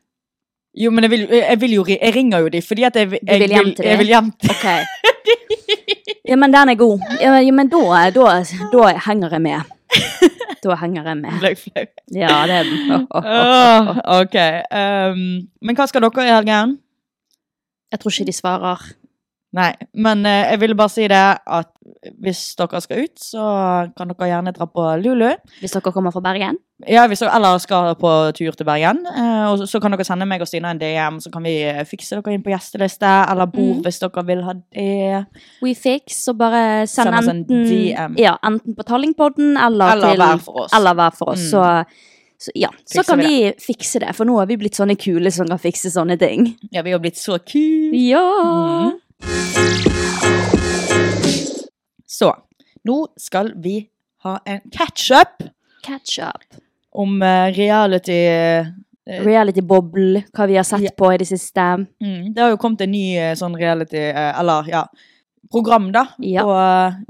Jo, 0.72 0.90
men 0.90 1.04
jeg 1.04 1.12
vil, 1.12 1.26
jeg 1.36 1.60
vil 1.60 1.72
jo 1.76 1.84
Jeg 1.88 2.14
ringer 2.14 2.38
jo 2.46 2.48
de 2.48 2.62
fordi 2.64 2.84
at 2.88 2.96
jeg, 2.96 3.10
jeg, 3.12 3.40
vil 3.40 3.52
hjem 3.52 3.74
til 3.76 3.84
jeg 3.84 3.92
de? 3.92 3.98
vil 3.98 4.12
hjem 4.14 4.32
til 4.40 4.54
Ok. 4.56 4.66
Ja, 6.28 6.36
men 6.38 6.52
den 6.54 6.70
er 6.70 6.76
god. 6.78 7.00
Ja, 7.20 7.32
ja 7.42 7.52
men 7.52 7.68
da, 7.68 7.78
da, 8.14 8.26
da 8.72 8.82
henger 9.08 9.32
jeg 9.34 9.42
med. 9.42 9.72
Da 10.62 10.76
henger 10.78 11.08
jeg 11.10 11.18
med. 11.18 11.38
Ble 11.40 11.50
jeg 11.50 11.58
flau. 11.58 11.86
Ja, 12.14 12.36
det 12.46 12.58
er 12.60 12.68
den. 12.68 13.06
Oh, 13.10 13.88
ok. 14.20 14.36
Um, 14.70 15.24
men 15.66 15.78
hva 15.78 15.88
skal 15.90 16.06
dere 16.06 16.26
i 16.28 16.30
helgen? 16.30 16.76
Jeg 17.90 18.00
tror 18.00 18.14
ikke 18.14 18.28
de 18.30 18.36
svarer. 18.36 18.84
Nei, 19.58 19.72
men 19.98 20.22
uh, 20.22 20.38
jeg 20.52 20.62
ville 20.62 20.78
bare 20.78 20.94
si 20.94 21.08
det 21.10 21.24
at 21.58 21.72
hvis 22.22 22.56
dere 22.58 22.80
skal 22.82 23.04
ut, 23.04 23.18
så 23.22 23.42
kan 23.96 24.10
dere 24.10 24.26
gjerne 24.30 24.52
dra 24.56 24.66
på 24.66 24.82
Lulu. 25.02 25.28
Hvis 25.60 25.74
dere 25.76 25.92
kommer 25.94 26.10
fra 26.10 26.20
Bergen. 26.24 26.56
Ja, 26.88 27.04
hvis 27.06 27.20
dere 27.22 27.36
eller 27.36 27.58
skal 27.62 27.92
på 27.94 28.10
tur 28.34 28.50
til 28.58 28.66
Bergen. 28.66 29.04
eh, 29.06 29.44
og 29.52 29.62
så, 29.70 29.78
kan 29.80 29.92
dere 29.94 30.04
sende 30.04 30.26
meg 30.26 30.42
og 30.42 30.48
Stina 30.50 30.70
en 30.74 30.80
DM, 30.82 31.20
så 31.22 31.30
kan 31.30 31.42
vi 31.46 31.52
eh, 31.62 31.84
fikse 31.86 32.18
dere 32.18 32.34
inn 32.34 32.42
på 32.42 32.50
gjesteliste. 32.50 33.12
Eller 33.30 33.46
bord 33.46 33.76
Mm. 33.78 33.82
hvis 33.86 34.00
dere 34.02 34.24
vil 34.26 34.42
ha 34.42 34.52
det. 34.54 35.26
WeFix, 35.62 36.24
så 36.24 36.34
bare 36.34 36.86
send, 36.86 37.06
Send 37.06 37.14
oss 37.20 37.28
en 37.28 37.36
enten, 37.44 37.66
DM. 37.70 38.16
Ja, 38.18 38.36
enten 38.42 38.74
på 38.74 38.82
Tallingpodden 38.82 39.56
eller, 39.56 39.92
Eller 39.92 40.10
til 40.16 40.18
hver 40.24 40.38
for 40.42 40.64
oss. 40.64 40.72
Eller 40.74 40.94
hver 40.94 41.10
for 41.16 41.30
oss. 41.36 41.40
Mm. 41.40 41.50
Så, 41.50 41.84
Så 42.42 42.50
ja, 42.56 42.68
så 42.84 43.04
kan 43.06 43.20
vi 43.20 43.26
vi 43.28 43.52
fikse 43.62 44.00
det, 44.02 44.16
for 44.16 44.24
nå 44.26 44.34
har 44.40 44.46
vi 44.50 44.56
blitt 44.58 44.74
sånne 44.74 44.96
kule 44.98 45.30
som 45.30 45.46
kan 45.46 45.58
fikse 45.62 45.92
sånne 45.94 46.18
ting. 46.18 46.56
Ja, 46.72 46.82
vi 46.82 46.90
har 46.90 46.98
blitt 46.98 47.14
så 47.16 47.38
kule. 47.38 47.94
Ja! 47.94 48.90
Mm. 48.90 50.41
Så, 52.12 52.28
nå 52.88 52.96
skal 53.20 53.52
vi 53.64 53.78
ha 54.26 54.36
en 54.46 54.60
catch-up 54.74 55.42
Catch 55.86 56.18
up. 56.22 56.44
om 56.92 57.16
eh, 57.22 57.48
reality 57.56 58.18
eh, 58.28 58.66
Reality-boble, 59.26 60.20
hva 60.30 60.46
vi 60.46 60.54
har 60.54 60.62
sett 60.64 60.84
Ja. 60.84 60.90
på 60.96 61.08
i 61.12 61.16
det 61.18 61.26
siste. 61.26 61.60
mm, 62.00 62.34
Det 62.34 62.38
har 62.42 62.50
jo 62.52 62.56
kommet 62.62 62.80
en 62.84 62.92
ny 62.92 63.16
eh, 63.18 63.32
sånn 63.34 63.56
reality, 63.58 63.98
eh, 63.98 64.38
eller 64.38 64.68
ja, 64.70 64.84
program 65.50 65.90
da, 65.92 66.04
Ja. 66.22 66.42
på, 66.46 66.52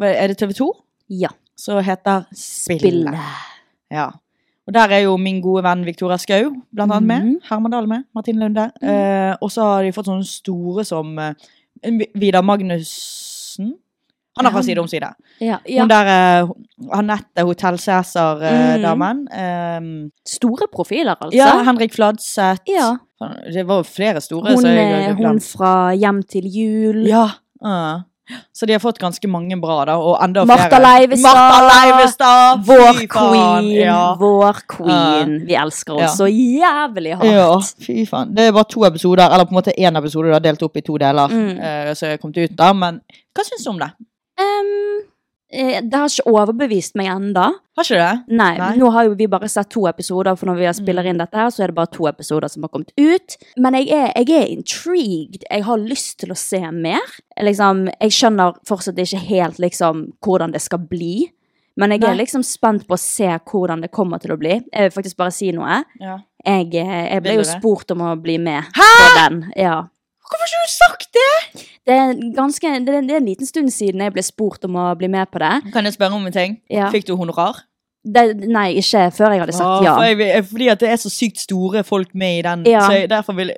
eh, 0.07 0.23
er 0.25 0.29
det 0.33 0.39
TV 0.41 0.53
2? 0.57 0.71
Ja. 1.11 1.29
Som 1.57 1.83
heter 1.85 2.25
Spillet. 2.33 2.81
Spille. 3.13 3.19
Ja. 3.93 4.07
Og 4.67 4.73
der 4.73 4.89
er 4.97 5.03
jo 5.05 5.17
min 5.19 5.43
gode 5.43 5.63
venn 5.65 5.85
Victoria 5.85 6.17
Skau 6.19 6.49
blant 6.73 6.93
annet 6.93 7.07
med. 7.07 7.23
Mhm. 7.25 7.41
Herman 7.51 7.71
Dahl 7.73 7.87
med. 7.87 8.05
Martin 8.15 8.39
Lunde. 8.41 8.71
Eh, 8.81 9.37
og 9.43 9.51
så 9.51 9.61
har 9.63 9.83
de 9.83 9.93
fått 9.93 10.07
sånne 10.07 10.25
store 10.25 10.85
som 10.85 11.19
eh, 11.19 11.35
Vidar 12.15 12.43
Magnussen. 12.43 13.22
Han 14.39 14.47
er 14.49 14.51
fra 14.55 14.62
Side 14.65 14.81
om 14.81 14.87
side. 14.89 15.09
Ja, 15.41 15.59
ja. 15.69 15.83
Hun 15.83 15.91
der 15.91 16.45
uh, 16.45 16.51
Anette 16.99 17.43
Hotell 17.45 17.75
Mhm. 17.77 17.83
Cæsar-damen. 17.85 19.27
Eh, 19.33 19.81
Store 20.29 20.67
profiler, 20.73 21.17
altså. 21.21 21.37
ja, 21.37 21.62
Henrik 21.67 21.93
Fladseth. 21.95 22.62
Ja. 22.69 22.97
Det 23.53 23.67
var 23.69 23.77
jo 23.83 23.83
flere 23.83 24.21
store. 24.21 24.55
Hun, 24.55 24.62
så 24.62 24.69
jeg 24.73 25.11
eh, 25.11 25.17
hun 25.17 25.41
fra 25.41 25.93
Hjem 25.95 26.23
til 26.23 26.49
jul. 26.49 27.05
Ja. 27.07 27.27
Uh. 27.62 28.01
Så 28.55 28.67
de 28.67 28.73
har 28.73 28.81
fått 28.81 28.99
ganske 29.03 29.29
mange 29.29 29.57
bra, 29.61 29.83
da. 29.85 29.97
Og 30.01 30.17
enda 30.25 30.45
Martha 30.49 30.69
flere. 30.71 30.83
Leivestad. 31.01 31.35
Martha 31.37 31.59
Leivestad! 31.69 32.62
Vår 32.67 33.01
queen, 33.12 33.67
Ja. 33.77 34.15
vår 34.19 34.61
queen. 34.71 35.35
Vi 35.47 35.55
elsker 35.55 35.99
Ja. 36.01 36.07
oss 36.07 36.17
så 36.17 36.27
jævlig 36.31 37.17
hardt. 37.19 37.29
Ja, 37.29 37.59
fy 37.85 38.07
faen. 38.07 38.33
Det 38.35 38.47
er 38.49 38.53
bare 38.53 38.65
to 38.71 38.87
episoder, 38.87 39.27
eller 39.29 39.45
på 39.45 39.53
en 39.53 39.59
måte 39.61 39.75
én 39.77 39.99
episode 39.99 40.31
da, 40.33 40.39
delt 40.39 40.62
opp 40.62 40.77
i 40.77 40.81
to 40.81 40.97
deler. 40.99 41.29
Mm. 41.29 41.59
uh, 41.59 41.93
så 41.95 42.07
jeg 42.15 42.21
kom 42.23 42.31
ut 42.33 42.57
da, 42.57 42.73
Men 42.73 43.01
hva 43.37 43.45
syns 43.45 43.65
du 43.65 43.71
om 43.71 43.79
det? 43.79 43.91
Eh, 45.53 45.83
det 45.85 45.99
har 45.99 46.09
ikke 46.09 46.33
overbevist 46.33 46.95
meg 46.97 47.11
enda. 47.13 47.51
Har 47.77 47.85
ikke 47.85 47.99
det? 48.01 48.37
Nei, 48.39 48.55
Nei. 48.57 48.71
nå 48.81 48.89
har 48.95 49.05
jo 49.05 49.17
vi 49.19 49.27
bare 49.29 49.51
sett 49.53 49.69
to 49.75 49.85
episoder, 49.91 50.37
for 50.41 50.49
når 50.49 50.63
vi 50.63 50.71
spiller 50.79 51.09
inn 51.11 51.21
dette 51.21 51.37
her, 51.37 51.51
så 51.53 51.65
er 51.65 51.73
det 51.73 51.77
bare 51.77 51.93
to 51.93 52.09
episoder 52.09 52.49
som 52.49 52.65
har 52.65 52.73
kommet 52.73 52.95
ut. 52.97 53.37
Men 53.61 53.77
jeg 53.77 53.91
er, 53.93 54.09
jeg 54.17 54.33
er 54.39 54.49
intrigued. 54.55 55.45
Jeg 55.45 55.67
har 55.69 55.85
lyst 55.85 56.19
til 56.23 56.33
å 56.33 56.39
se 56.39 56.63
mer. 56.73 57.05
Liksom, 57.37 57.85
jeg 57.99 58.17
skjønner 58.17 58.57
fortsatt 58.69 59.05
ikke 59.05 59.21
helt 59.29 59.61
liksom 59.61 60.07
hvordan 60.25 60.57
det 60.57 60.65
skal 60.65 60.81
bli. 60.89 61.29
Men 61.77 61.95
jeg 61.95 62.05
er 62.05 62.17
liksom 62.17 62.45
spent 62.45 62.85
på 62.89 62.97
å 62.97 63.01
se 63.01 63.29
hvordan 63.29 63.85
det 63.85 63.93
kommer 63.93 64.21
til 64.21 64.35
å 64.35 64.41
bli. 64.41 64.57
Jeg 64.57 64.89
vil 64.89 64.93
faktisk 64.93 65.21
bare 65.21 65.33
si 65.37 65.53
noe. 65.57 65.83
Ja. 66.01 66.19
Jeg, 66.43 66.73
eh, 66.81 67.07
jeg 67.13 67.23
ble 67.25 67.39
jo 67.39 67.45
spurt 67.47 67.93
om 67.95 68.03
å 68.09 68.17
bli 68.21 68.39
med 68.41 68.73
Hæ?! 68.77 68.89
på 68.89 69.11
den. 69.21 69.43
Ja. 69.57 69.77
Hvorfor 70.33 70.47
har 70.47 70.53
ikke 70.53 70.65
du 70.65 70.73
sagt 70.73 71.19
det? 71.19 71.67
Det 71.83 71.95
er, 71.99 72.12
ganske, 72.37 72.71
det, 72.87 72.95
det 73.09 73.17
er 73.17 73.21
en 73.21 73.29
liten 73.29 73.49
stund 73.49 73.69
siden 73.75 74.01
jeg 74.01 74.15
ble 74.15 74.25
spurt 74.25 74.65
om 74.65 74.79
å 74.81 74.87
bli 74.97 75.11
med 75.12 75.29
på 75.33 75.43
det. 75.43 75.53
Kan 75.75 75.85
jeg 75.85 75.97
spørre 75.99 76.17
om 76.17 76.25
en 76.29 76.35
ting? 76.35 76.57
Ja. 76.73 76.89
Fikk 76.95 77.05
du 77.11 77.17
honorar? 77.21 77.61
Det 78.03 78.23
nei, 78.51 78.73
ikke 78.81 79.05
før 79.15 79.31
jeg 79.31 79.41
hadde 79.45 79.55
sagt 79.55 79.85
ja. 79.85 79.93
ja. 79.93 79.93
For 79.95 80.09
jeg, 80.09 80.17
vil- 80.19 80.47
fordi 80.49 80.69
at 80.73 80.81
det 80.83 80.89
er 80.91 80.99
så 80.99 81.11
sykt 81.13 81.39
store 81.45 81.85
folk 81.87 82.17
med 82.19 82.41
i 82.41 82.43
den. 82.43 82.65
Ja. 82.67 82.81
Så 82.83 82.97
jeg, 82.97 83.11
derfor 83.13 83.37
vil, 83.39 83.53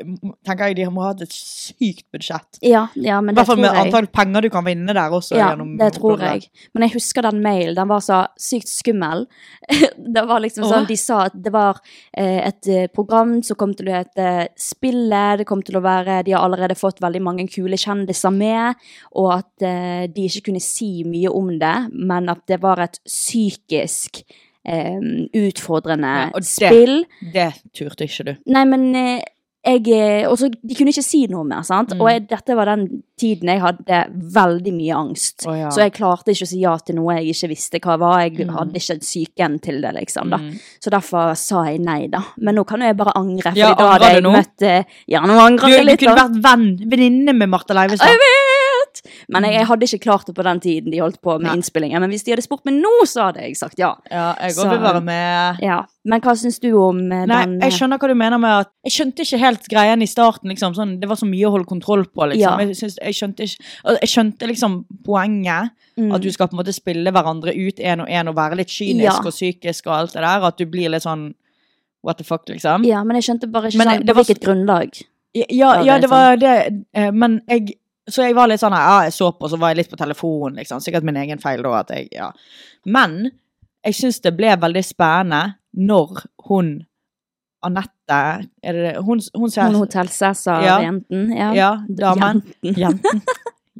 tenker 0.44 0.68
jeg 0.68 0.76
de 0.76 0.88
må 0.92 1.00
ha 1.00 1.14
hatt 1.14 1.22
et 1.24 1.32
sykt 1.32 2.04
budsjett. 2.12 2.60
Ja, 2.60 2.82
ja, 2.92 3.22
men 3.24 3.32
I 3.32 3.38
hvert 3.38 3.48
fall 3.48 3.62
med 3.62 3.78
antall 3.80 4.08
penger 4.12 4.44
du 4.44 4.50
kan 4.52 4.66
vinne 4.66 4.92
der 4.92 5.16
også. 5.16 5.38
Ja, 5.38 5.52
gjennom 5.52 5.78
det 5.80 5.94
tror 5.96 6.20
jeg. 6.20 6.44
Men 6.76 6.84
jeg 6.84 6.96
husker 6.98 7.24
den 7.24 7.40
mailen. 7.44 7.72
Den 7.78 7.88
var 7.88 8.04
så 8.04 8.20
sykt 8.40 8.68
skummel. 8.68 9.24
det 10.14 10.26
var 10.28 10.44
liksom 10.44 10.68
sånn, 10.68 10.88
De 10.90 10.98
sa 11.00 11.22
at 11.30 11.40
det 11.40 11.54
var 11.54 11.80
eh, 12.12 12.44
et 12.44 12.68
eh, 12.68 12.86
program 12.92 13.38
som 13.46 13.56
kom 13.60 13.72
til 13.76 13.88
å 13.88 13.96
hete 13.96 14.28
Spillet. 14.60 15.40
Det 15.40 15.48
kom 15.48 15.64
til 15.64 15.78
å 15.80 15.84
være 15.84 16.20
De 16.26 16.34
har 16.36 16.44
allerede 16.44 16.76
fått 16.76 17.00
veldig 17.00 17.24
mange 17.24 17.48
kule 17.48 17.80
kjendiser 17.80 18.34
med. 18.34 18.76
Og 19.16 19.32
at 19.38 19.64
eh, 19.64 20.04
de 20.12 20.28
ikke 20.28 20.50
kunne 20.50 20.62
si 20.64 20.92
mye 21.08 21.32
om 21.32 21.48
det, 21.60 21.76
men 21.96 22.28
at 22.28 22.44
det 22.50 22.60
var 22.60 22.84
et 22.84 23.00
psykisk 23.08 24.20
eh, 24.64 24.98
utfordrende 25.34 26.14
Ja, 26.16 26.26
og 26.34 26.40
det- 26.40 26.48
spill. 26.50 27.04
Det 27.32 27.52
turte 27.76 28.04
ikke 28.08 28.24
du. 28.24 28.34
Nei, 28.46 28.64
men 28.64 28.94
eh, 28.94 29.22
jeg 29.64 29.86
eh, 29.96 30.26
også, 30.28 30.50
De 30.60 30.74
kunne 30.76 30.92
ikke 30.92 31.02
si 31.02 31.22
noe 31.26 31.42
mer, 31.48 31.62
sant? 31.64 31.94
Mm. 31.94 32.00
Og 32.02 32.08
jeg, 32.10 32.26
dette 32.28 32.54
var 32.54 32.66
den 32.68 32.82
tiden 33.16 33.48
jeg 33.48 33.62
hadde 33.62 34.00
veldig 34.34 34.72
mye 34.76 34.92
angst. 34.98 35.46
Oh, 35.48 35.54
ja. 35.56 35.70
Så 35.72 35.80
jeg 35.86 35.94
klarte 35.96 36.34
ikke 36.34 36.44
å 36.44 36.50
si 36.50 36.58
ja 36.60 36.74
til 36.84 36.96
noe 36.98 37.14
jeg 37.16 37.30
ikke 37.32 37.48
visste 37.54 37.80
hva 37.80 37.96
var. 37.98 38.18
Jeg 38.26 38.44
Mm. 38.44 38.52
hadde 38.58 38.74
ikke 38.76 38.98
psyken 39.00 39.58
til 39.62 39.80
det, 39.80 39.94
liksom. 39.94 40.28
da. 40.28 40.36
Mm. 40.36 40.58
Så 40.84 40.90
derfor 40.92 41.34
sa 41.34 41.62
jeg 41.64 41.80
nei, 41.80 42.08
da. 42.08 42.20
Men 42.36 42.56
nå 42.56 42.66
kan 42.66 42.80
jo 42.80 42.86
jeg 42.90 42.96
bare 42.96 43.16
angre, 43.16 43.52
for 43.52 43.56
Ja, 43.56 43.72
da 43.74 43.92
hadde 43.94 44.12
jeg 44.12 44.22
du 44.22 44.30
møtt 44.30 44.62
eh, 44.62 44.84
Ja, 45.08 45.20
nå 45.20 45.32
angrer 45.40 45.68
jeg 45.70 45.80
du 45.80 45.90
litt, 45.92 46.00
kunne 46.00 46.16
da. 46.16 46.28
vært 46.28 46.42
venn, 46.42 46.90
venninne 46.90 47.32
med 47.34 47.48
Martha 47.48 47.72
Leivestad. 47.72 48.06
Men 49.28 49.42
jeg, 49.44 49.54
jeg 49.54 49.66
hadde 49.66 49.82
ikke 49.88 50.00
klart 50.04 50.26
det 50.26 50.34
på 50.34 50.42
den 50.44 50.60
tiden 50.60 50.90
de 50.92 50.98
holdt 50.98 51.20
på 51.22 51.38
med 51.40 51.48
Nei. 51.48 51.56
innspillingen. 51.56 52.00
Men 52.00 52.10
hvis 52.10 52.24
de 52.24 52.32
hadde 52.32 52.42
spurt 52.46 52.64
meg 52.64 52.74
nå, 52.74 52.92
så 53.06 53.26
hadde 53.30 53.40
jeg 53.42 53.56
sagt 53.56 53.78
ja. 53.78 53.94
Ja, 54.10 54.34
jeg 54.40 54.52
Så- 54.54 54.68
vil 54.70 54.78
være 54.80 55.02
med. 55.02 55.58
ja. 55.62 55.84
Men 56.06 56.20
hva 56.20 56.34
syns 56.36 56.58
du 56.60 56.68
om 56.76 56.98
eh, 57.12 57.24
Nei, 57.26 57.44
den 57.46 57.60
jeg 57.60 57.72
eh, 57.72 57.76
skjønner 57.78 57.98
hva 57.98 58.08
du 58.08 58.14
mener 58.14 58.38
med 58.38 58.50
at 58.60 58.68
Jeg 58.84 58.92
skjønte 58.92 59.24
ikke 59.24 59.38
helt 59.40 59.68
greien 59.68 60.02
i 60.02 60.06
starten. 60.06 60.50
liksom 60.50 60.74
sånn, 60.74 61.00
Det 61.00 61.08
var 61.08 61.16
så 61.16 61.24
mye 61.26 61.46
å 61.48 61.50
holde 61.50 61.66
kontroll 61.66 62.04
på. 62.04 62.28
liksom 62.28 62.40
Ja. 62.40 62.56
jeg, 62.58 62.76
synes, 62.76 62.98
jeg 63.02 63.14
skjønte 63.14 63.40
ikke 63.48 64.00
Jeg 64.00 64.08
skjønte 64.12 64.46
liksom 64.48 64.84
poenget. 65.04 65.70
mm. 65.96 66.12
At 66.14 66.20
du 66.20 66.30
skal 66.30 66.48
på 66.48 66.52
en 66.58 66.64
måte 66.64 66.74
spille 66.74 67.10
hverandre 67.10 67.54
ut 67.56 67.76
én 67.80 68.00
og 68.02 68.08
én 68.08 68.28
og 68.28 68.34
være 68.36 68.56
litt 68.56 68.68
kynisk 68.68 69.02
Ja. 69.02 69.16
og 69.24 69.32
psykisk 69.32 69.86
og 69.86 69.92
alt 69.94 70.12
det 70.12 70.20
der. 70.22 70.44
At 70.44 70.56
du 70.58 70.66
blir 70.66 70.88
litt 70.90 71.02
sånn 71.02 71.34
What 72.04 72.18
the 72.18 72.24
fuck, 72.24 72.44
liksom. 72.50 72.84
Ja, 72.84 73.02
men 73.02 73.16
jeg 73.16 73.24
skjønte 73.24 73.50
bare 73.50 73.68
ikke 73.70 73.78
Men 73.78 73.88
sånn, 73.88 74.06
på 74.06 74.14
hvilket 74.18 74.40
grunnlag. 74.44 75.02
Ja, 75.34 75.82
ja, 75.82 75.98
det 75.98 76.10
var 76.10 76.36
det. 76.36 76.84
eh, 76.92 77.10
Men 77.12 77.40
jeg 77.48 77.76
Så 78.10 78.26
jeg 78.26 78.34
var 78.36 78.50
litt 78.50 78.60
sånn 78.60 78.74
Ja, 78.76 79.04
jeg 79.06 79.14
så 79.16 79.30
på, 79.32 79.48
så 79.48 79.56
var 79.60 79.72
jeg 79.72 79.82
litt 79.82 79.92
på 79.92 79.96
telefonen, 80.00 80.58
liksom. 80.60 80.82
Sikkert 80.84 81.06
min 81.08 81.16
egen 81.22 81.40
feil 81.42 81.62
da, 81.64 81.78
at 81.80 81.92
jeg 81.94 82.08
Ja. 82.12 82.30
Men 82.84 83.30
jeg 83.84 83.96
syns 83.96 84.20
det 84.24 84.34
ble 84.36 84.52
veldig 84.60 84.82
spennende 84.84 85.56
når 85.74 86.26
hun 86.48 86.74
Anette 87.64 88.18
Er 88.62 88.76
det 88.76 88.92
hun, 89.00 89.20
hun 89.34 89.50
ser 89.50 89.70
Hun 89.70 89.78
Hotell 89.80 90.10
Cæsar-jenten. 90.12 91.30
Ja. 91.32 91.52
Ja, 91.56 91.70
damen. 91.88 92.42
Jenten. 92.60 92.76
Jenten. 92.82 93.22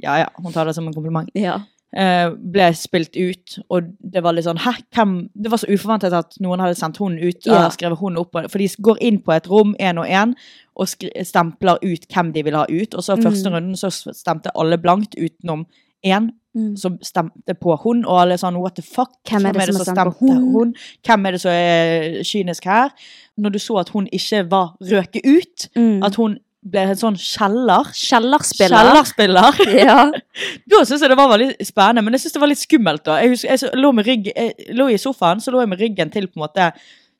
Ja 0.00 0.16
ja, 0.24 0.28
hun 0.40 0.52
tar 0.52 0.66
det 0.66 0.74
som 0.74 0.88
en 0.88 0.94
kompliment. 0.94 1.28
Ja. 1.38 1.60
Eh, 1.96 2.30
ble 2.30 2.72
spilt 2.74 3.16
ut, 3.16 3.58
og 3.70 3.92
det 4.00 4.22
var 4.22 4.32
litt 4.34 4.44
sånn 4.44 4.58
Hæ, 4.58 4.72
hvem 4.94 5.28
Det 5.40 5.50
var 5.50 5.58
så 5.58 5.66
uforventet 5.70 6.12
at 6.12 6.34
noen 6.40 6.60
hadde 6.60 6.74
sendt 6.78 6.96
hun 6.98 7.18
ut, 7.18 7.46
Ja. 7.46 7.54
eller 7.58 7.70
skrevet 7.70 7.98
hun 7.98 8.16
opp, 8.18 8.32
for 8.50 8.58
de 8.58 8.68
går 8.68 8.98
inn 9.00 9.18
på 9.20 9.32
et 9.36 9.46
rom 9.48 9.74
én 9.80 9.98
og 9.98 10.06
én 10.06 10.34
og 10.76 10.86
stempler 10.88 11.78
ut 11.82 12.06
hvem 12.12 12.32
de 12.32 12.42
vil 12.42 12.54
ha 12.56 12.64
ut, 12.68 12.94
og 12.94 13.02
så 13.02 13.16
første 13.16 13.48
Mm. 13.48 13.54
runden 13.54 13.76
så 13.76 13.90
stemte 14.12 14.50
alle 14.56 14.76
blankt 14.78 15.14
utenom 15.18 15.66
én 16.04 16.30
Mm. 16.56 16.76
som 16.76 16.98
stemte 17.02 17.54
på 17.54 17.76
hun, 17.82 18.04
og 18.04 18.20
alle 18.20 18.34
sånn 18.38 18.58
what 18.60 18.74
the 18.76 18.82
fuck, 18.82 19.10
Hvem 19.28 19.46
er 19.46 19.52
det 19.52 19.62
som 19.66 19.74
har 19.76 19.84
stemt 19.84 20.18
på 20.18 20.26
stemte 20.26 20.52
hun? 20.52 20.74
Hvem 21.04 21.26
er 21.26 21.30
det 21.32 21.40
som 21.40 21.50
er 21.50 22.22
kynisk 22.22 22.64
her? 22.64 22.90
Når 23.38 23.52
du 23.52 23.58
så 23.58 23.78
at 23.80 23.88
hun 23.88 24.06
ikke 24.12 24.48
var 24.50 24.76
røket 24.80 25.22
ut, 25.26 25.68
Mm. 25.76 26.02
at 26.04 26.14
hun 26.14 26.38
ble 26.64 26.80
en 26.88 26.96
sånn 26.96 27.16
kjeller 27.20 27.90
Kjellerspiller. 27.92 28.76
Kjellerspiller. 28.88 29.58
Ja. 29.84 29.96
Da 30.70 30.80
syntes 30.84 31.02
jeg 31.04 31.10
det 31.12 31.18
var 31.20 31.28
veldig 31.34 31.48
spennende, 31.68 32.02
men 32.06 32.16
jeg 32.16 32.22
syntes 32.24 32.36
det 32.38 32.40
var 32.44 32.50
litt 32.52 32.62
skummelt. 32.62 33.04
da. 33.04 33.18
Jeg, 33.20 33.34
husker, 33.34 33.50
jeg, 33.52 33.60
så- 33.64 33.72
lå 33.76 33.92
med 33.94 34.06
rygg, 34.08 34.30
jeg 34.32 34.70
lå 34.78 34.86
i 34.94 34.96
sofaen, 35.00 35.40
så 35.44 35.52
lå 35.52 35.60
jeg 35.64 35.68
med 35.74 35.80
ryggen 35.84 36.10
til 36.14 36.26
på 36.28 36.38
en 36.40 36.46
måte 36.46 36.70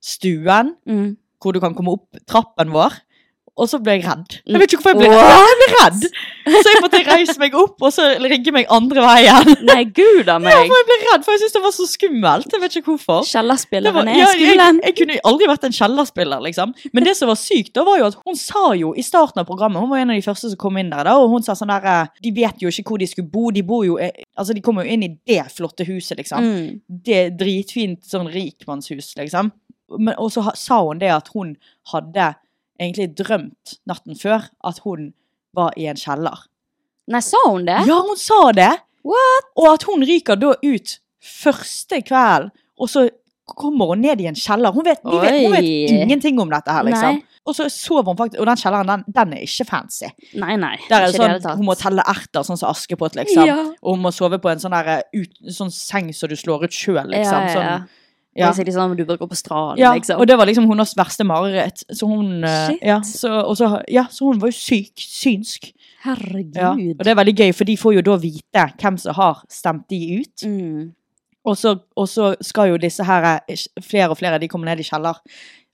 stuen, 0.01 0.75
Mm. 0.89 1.17
hvor 1.41 1.53
du 1.53 1.61
kan 1.61 1.75
komme 1.77 1.93
opp 1.99 2.09
trappen 2.27 2.73
vår. 2.73 2.93
Og 3.54 3.68
så 3.70 3.78
ble 3.78 3.92
jeg 3.94 4.02
redd. 4.02 4.34
Jeg 4.50 4.58
vet 4.58 4.73
ikke 4.75 4.82
hvorfor 4.82 5.04
jeg 5.04 5.12
ble? 5.12 5.18
Jeg 5.30 5.58
ble 5.61 5.68
redd. 5.76 6.06
Så 6.56 6.73
jeg 6.73 6.80
måtte 6.82 7.00
reise 7.06 7.34
meg 7.38 7.54
opp 7.58 7.84
og 7.87 7.92
så 7.94 8.06
rigge 8.18 8.50
meg 8.54 8.66
andre 8.75 9.04
veien. 9.04 9.50
Nei, 9.68 9.84
gud 9.94 10.26
a 10.26 10.40
Ja, 10.42 10.56
for 10.66 10.75
jeg 10.75 10.88
ble 10.88 10.96
redd, 11.04 11.23
for 11.26 11.37
jeg 11.37 11.42
syntes 11.44 11.54
det 11.54 11.62
var 11.62 11.75
så 11.76 11.87
skummelt. 11.87 12.49
Jeg 12.50 12.64
vet 12.64 12.78
ikke 12.80 12.90
hvorfor. 12.90 13.23
Kjellerspilleren 13.30 14.11
er 14.11 14.18
ja, 14.18 14.26
jeg, 14.34 14.50
skummel. 14.50 14.82
jeg 14.88 14.96
kunne 14.99 15.20
aldri 15.30 15.50
vært 15.52 15.68
en 15.70 15.78
kjellerspiller, 15.78 16.44
liksom. 16.49 16.75
Men 16.90 17.06
det 17.06 17.14
som 17.20 17.30
var 17.30 17.38
sykt, 17.38 17.70
da 17.78 17.87
var 17.87 18.02
jo 18.02 18.11
at 18.11 18.18
hun 18.26 18.38
sa 18.42 18.66
jo 18.80 18.90
i 18.99 19.06
starten 19.06 19.44
av 19.44 19.49
programmet 19.49 19.82
Hun 19.84 19.92
var 19.92 20.02
en 20.02 20.14
av 20.16 20.18
de 20.18 20.26
første 20.26 20.50
som 20.50 20.61
kom 20.61 20.82
inn 20.82 20.90
der, 20.90 21.06
da, 21.06 21.14
og 21.23 21.30
hun 21.37 21.46
sa 21.46 21.54
sånn 21.58 21.70
der 21.70 21.90
eh, 21.90 22.23
De 22.26 22.34
vet 22.34 22.62
jo 22.64 22.75
ikke 22.75 22.90
hvor 22.90 23.02
de 23.02 23.11
skulle 23.11 23.30
bo. 23.30 23.49
De 23.54 23.62
bor 23.66 23.87
jo 23.87 24.00
Altså, 24.02 24.50
de 24.50 24.62
kommer 24.66 24.82
jo 24.82 24.96
inn 24.96 25.06
i 25.06 25.14
det 25.30 25.44
flotte 25.54 25.87
huset, 25.87 26.18
liksom. 26.18 26.42
Mm. 26.42 26.80
Det 27.06 27.26
dritfint 27.38 28.02
sånn 28.08 28.26
rikmannshus, 28.34 29.14
liksom. 29.20 29.54
Men, 29.94 30.16
og 30.18 30.32
så 30.34 30.50
sa 30.58 30.80
hun 30.82 30.99
det 30.99 31.12
at 31.14 31.30
hun 31.37 31.54
hadde 31.92 32.32
egentlig 32.81 33.12
drømt 33.19 33.76
natten 33.88 34.19
før 34.19 34.49
at 34.64 34.81
hun 34.85 35.12
var 35.54 35.75
i 35.78 35.87
en 35.90 35.99
kjeller. 35.99 36.47
Nei, 37.11 37.21
sa 37.23 37.40
hun 37.47 37.66
det? 37.69 37.83
Ja, 37.88 38.00
hun 38.02 38.19
sa 38.19 38.49
det! 38.57 38.73
What? 39.04 39.50
Og 39.61 39.69
at 39.75 39.85
hun 39.88 40.04
ryker 40.07 40.38
da 40.40 40.54
ut 40.64 40.97
første 41.25 42.00
kvelden, 42.04 42.50
og 42.81 42.90
så 42.90 43.09
kommer 43.45 43.93
hun 43.93 44.00
ned 44.00 44.23
i 44.25 44.28
en 44.31 44.38
kjeller. 44.38 44.73
Hun 44.73 44.87
vet, 44.87 45.02
vet, 45.04 45.38
hun 45.45 45.52
vet 45.52 45.69
ingenting 45.93 46.40
om 46.40 46.50
dette 46.52 46.73
her, 46.73 46.87
liksom. 46.88 47.19
Nei. 47.21 47.40
Og 47.45 47.52
så 47.52 47.66
sover 47.69 48.09
hun 48.09 48.16
faktisk 48.16 48.40
Og 48.40 48.47
den 48.49 48.57
kjelleren, 48.57 48.88
den, 48.88 49.02
den 49.12 49.33
er 49.37 49.43
ikke 49.45 49.66
fancy. 49.69 50.09
Nei, 50.40 50.54
nei. 50.57 50.78
Der 50.88 51.02
er 51.04 51.11
det 51.11 51.19
det 51.19 51.21
sånn, 51.21 51.35
tatt. 51.45 51.59
Hun 51.61 51.69
må 51.69 51.76
telle 51.76 52.07
erter, 52.09 52.47
sånn 52.47 52.57
som 52.57 52.71
Askepott, 52.71 53.19
liksom. 53.21 53.45
Ja. 53.45 53.59
Og 53.83 53.99
hun 53.99 54.07
må 54.07 54.14
sove 54.16 54.40
på 54.40 54.49
en 54.49 54.62
sånn, 54.62 54.73
der, 54.73 55.04
ut, 55.12 55.37
sånn 55.52 55.73
seng 55.75 56.09
som 56.16 56.33
du 56.33 56.38
slår 56.40 56.64
ut 56.64 56.75
sjøl, 56.75 57.04
liksom. 57.12 57.45
Ja, 57.45 57.52
ja, 57.52 57.52
ja. 57.52 57.76
Sånn 57.85 58.00
Ja. 58.37 58.50
Liksom 58.50 58.97
du 58.97 59.05
bruker 59.05 59.26
på 59.31 59.37
stranden, 59.38 59.79
Ja, 59.79 59.93
liksom. 59.95 60.19
og 60.21 60.26
det 60.26 60.37
var 60.38 60.47
liksom 60.47 60.67
hennes 60.69 60.95
verste 60.99 61.25
mareritt. 61.25 61.85
Så 61.95 62.07
hun 62.11 62.43
eh, 62.45 62.75
ja, 62.83 63.00
så, 63.03 63.31
og 63.47 63.57
så, 63.57 63.69
ja, 63.88 64.07
så 64.11 64.25
hun 64.26 64.41
var 64.43 64.49
jo 64.50 64.57
syk. 64.59 64.93
Synsk. 64.99 65.73
Herregud. 66.05 66.57
Ja. 66.57 66.73
Og 66.73 67.05
det 67.05 67.12
er 67.12 67.14
veldig 67.21 67.37
gøy, 67.38 67.53
for 67.55 67.64
de 67.64 67.76
får 67.81 67.95
jo 67.95 68.03
da 68.11 68.17
vite 68.21 68.64
hvem 68.83 68.99
som 68.99 69.14
har 69.14 69.43
stemt 69.49 69.87
de 69.88 70.00
ut. 70.21 70.45
Mm. 70.45 70.93
Og 71.45 71.57
så, 71.61 71.75
og 71.97 72.09
så 72.09 72.35
skal 72.41 72.71
jo 72.73 72.76
disse 72.81 73.05
her, 73.05 73.41
eh, 73.49 73.57
flere 73.85 74.11
og 74.11 74.19
flere, 74.19 74.38
de 74.41 74.49
kommer 74.49 74.67
ned 74.73 74.81
i 74.81 74.88
kjeller 74.88 75.21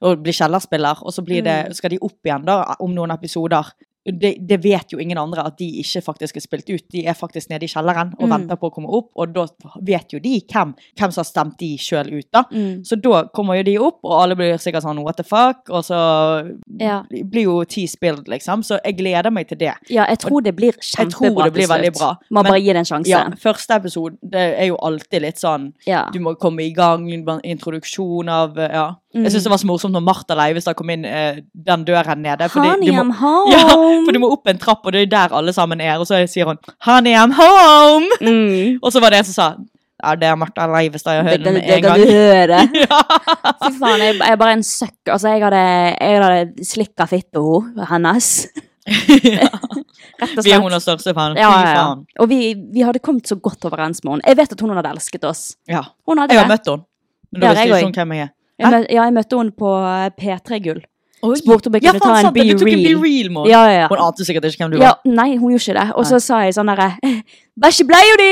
og 0.02 0.22
blir 0.24 0.32
kjellerspiller, 0.36 1.02
og 1.04 1.12
så 1.12 1.22
blir 1.24 1.42
det, 1.44 1.56
Mm. 1.68 1.74
skal 1.74 1.90
de 1.90 1.98
opp 2.02 2.24
igjen 2.24 2.44
da, 2.44 2.74
om 2.80 2.92
noen 2.94 3.10
episoder. 3.12 3.72
Det, 4.06 4.36
det 4.48 4.56
vet 4.64 4.92
jo 4.94 4.98
ingen 4.98 5.18
andre 5.18 5.42
at 5.44 5.58
de 5.58 5.66
ikke 5.82 6.00
faktisk 6.02 6.36
er 6.36 6.40
spilt 6.40 6.70
ut. 6.70 6.84
De 6.90 7.02
er 7.06 7.12
faktisk 7.12 7.50
nede 7.50 7.64
i 7.64 7.68
kjelleren 7.68 8.14
og 8.18 8.26
Mm. 8.28 8.30
venter 8.32 8.56
på 8.56 8.70
å 8.70 8.72
komme 8.72 8.88
opp, 8.88 9.10
og 9.14 9.32
da 9.34 9.44
vet 9.82 10.08
jo 10.14 10.18
de 10.18 10.40
hvem, 10.40 10.74
hvem 10.96 11.12
som 11.12 11.20
har 11.20 11.28
stemt 11.28 11.58
de 11.58 11.76
sjøl 11.76 12.08
ut, 12.18 12.26
da. 12.32 12.44
Mm. 12.50 12.80
Så 12.86 12.96
da 13.00 13.24
kommer 13.34 13.56
jo 13.58 13.62
de 13.62 13.76
opp, 13.78 13.98
og 14.04 14.22
alle 14.22 14.34
blir 14.36 14.54
sikkert 14.56 14.82
sånn 14.84 15.02
what 15.04 15.16
the 15.18 15.22
fuck, 15.22 15.68
og 15.68 15.84
så 15.84 16.56
Ja. 16.80 17.02
blir 17.10 17.42
jo 17.44 17.64
ti 17.64 17.86
spilt, 17.86 18.26
liksom. 18.26 18.62
Så 18.64 18.78
jeg 18.84 18.96
gleder 18.96 19.30
meg 19.30 19.48
til 19.48 19.58
det. 19.58 19.74
ja, 19.90 20.06
jeg 20.08 20.18
tror 20.18 20.42
det 20.42 20.56
blir 20.56 20.72
kjempebra 20.72 21.10
tror 21.10 21.44
det 21.44 21.52
blir 21.52 21.66
til 21.66 21.84
slutt. 21.92 21.98
bra. 21.98 22.16
Man 22.30 22.44
bare 22.44 22.60
gir 22.60 22.72
det 22.72 22.76
en 22.76 22.84
sjanse. 22.84 23.06
Ja, 23.08 23.28
første 23.36 23.76
episode 23.76 24.16
det 24.22 24.58
er 24.58 24.66
jo 24.68 24.76
alltid 24.76 25.20
litt 25.22 25.36
sånn 25.36 25.72
Ja. 25.86 26.08
Du 26.10 26.18
må 26.20 26.34
komme 26.38 26.60
i 26.62 26.70
gang, 26.72 27.06
introduksjon 27.44 28.28
av 28.28 28.58
eh, 28.58 28.92
Ja. 29.12 29.24
Jeg 29.24 29.32
syns 29.32 29.42
det 29.48 29.50
var 29.50 29.58
så 29.58 29.66
morsomt 29.66 29.92
når 29.96 30.04
Martha 30.06 30.34
Leivestad 30.38 30.76
kom 30.78 30.90
inn 30.94 31.04
eh, 31.04 31.40
den 31.66 31.82
døren 31.84 32.20
nede. 32.22 32.46
fordi 32.48 32.68
Honey, 32.68 32.86
du 32.86 32.92
må- 32.94 33.02
I'm 33.02 33.12
home! 33.24 33.50
Ja, 33.50 33.64
for 34.06 34.12
du 34.14 34.18
må 34.22 34.28
opp 34.32 34.46
en 34.52 34.58
trapp, 34.62 34.84
og 34.86 34.92
det 34.94 35.02
er 35.02 35.10
der 35.10 35.34
alle 35.36 35.52
sammen 35.52 35.80
er. 35.80 35.98
Og 35.98 36.06
så 36.06 36.20
sier 36.30 36.46
hun 36.46 36.58
'Honey, 36.86 37.14
I'm 37.18 37.34
home'! 37.34 38.06
Mm. 38.20 38.78
Og 38.84 38.92
så 38.92 39.00
var 39.00 39.10
det 39.10 39.18
en 39.18 39.24
som 39.24 39.34
sa 39.34 39.54
Ja, 40.02 40.14
det 40.14 40.28
er 40.30 40.34
Martha 40.36 40.64
Leivestad 40.66 41.12
jeg 41.18 41.24
Det, 41.24 41.30
hører 41.30 41.44
det, 41.44 41.52
med 41.52 41.62
det 41.68 41.82
kan 41.82 42.00
du 42.00 42.06
høre. 42.06 42.60
ja. 42.86 43.00
Fy 43.66 43.72
faen, 43.80 44.00
jeg, 44.00 44.14
jeg 44.16 44.32
er 44.32 44.36
bare 44.36 44.52
en 44.52 44.62
søkk. 44.62 44.96
Altså, 45.12 45.28
jeg 45.28 45.42
hadde, 45.44 45.64
jeg 46.00 46.22
hadde 46.22 46.64
slikka 46.64 47.04
fitta 47.10 47.42
hennes. 47.90 48.46
Rett 50.20 50.38
og 50.38 50.44
Vi 50.44 50.52
er 50.52 50.60
hennes 50.62 50.82
største 50.86 51.12
fan. 51.16 51.36
Ja, 51.36 51.50
ja, 51.50 51.74
ja. 51.76 51.84
Og 52.20 52.28
vi, 52.30 52.54
vi 52.74 52.80
hadde 52.84 52.98
kommet 53.04 53.28
så 53.28 53.36
godt 53.36 53.64
overens 53.68 54.02
med 54.04 54.12
henne. 54.14 54.26
Jeg 54.28 54.36
vet 54.40 54.52
at 54.56 54.60
hun 54.64 54.72
hadde 54.76 54.88
elsket 54.94 55.24
oss. 55.28 55.42
Ja. 55.68 55.82
Hun 56.08 56.18
hadde 56.22 56.34
Jeg 56.34 56.42
har 56.42 56.48
det. 56.48 56.54
møtt 56.58 56.70
henne. 56.72 56.84
Men 57.32 57.40
da 57.44 57.52
visste 57.54 57.66
ikke 57.76 57.84
hun 57.86 57.92
hvem 58.00 58.12
jeg 58.16 58.22
er. 58.28 58.32
Jeg 58.60 58.72
mø- 58.74 58.86
ja, 58.90 59.02
jeg 59.08 59.14
møtte 59.16 59.38
henne 59.40 59.54
på 59.56 59.74
eh, 59.80 60.08
P3 60.20 60.60
Gull. 60.64 60.80
Oi. 61.20 61.34
Spurte 61.36 61.68
om 61.68 61.76
jeg 61.76 61.84
kunne 61.84 61.98
ja, 61.98 62.00
ta 62.00 62.14
en 62.16 62.24
sant 62.24 62.34
Be 62.36 62.44
du 62.48 62.54
tok 62.56 62.68
en 62.72 62.82
Be 62.86 62.94
Real. 62.96 63.28
Real. 63.28 63.48
Ja, 63.50 63.62
ja. 63.68 63.86
Hun 63.90 64.00
ante 64.06 64.24
sikkert 64.24 64.46
ikke 64.48 64.64
hvem 64.64 64.72
du 64.72 64.80
ja. 64.80 64.94
Nei, 65.04 65.34
hun 65.36 65.52
gjorde 65.52 65.66
ikke 65.66 65.76
det. 65.76 65.88
Og 66.00 66.06
så 66.08 66.20
sa 66.24 66.38
jeg 66.46 66.56
sånn 66.56 66.70
derre 66.72 66.94
Bæsje 67.60 67.84
jo 67.84 68.16
di! 68.20 68.30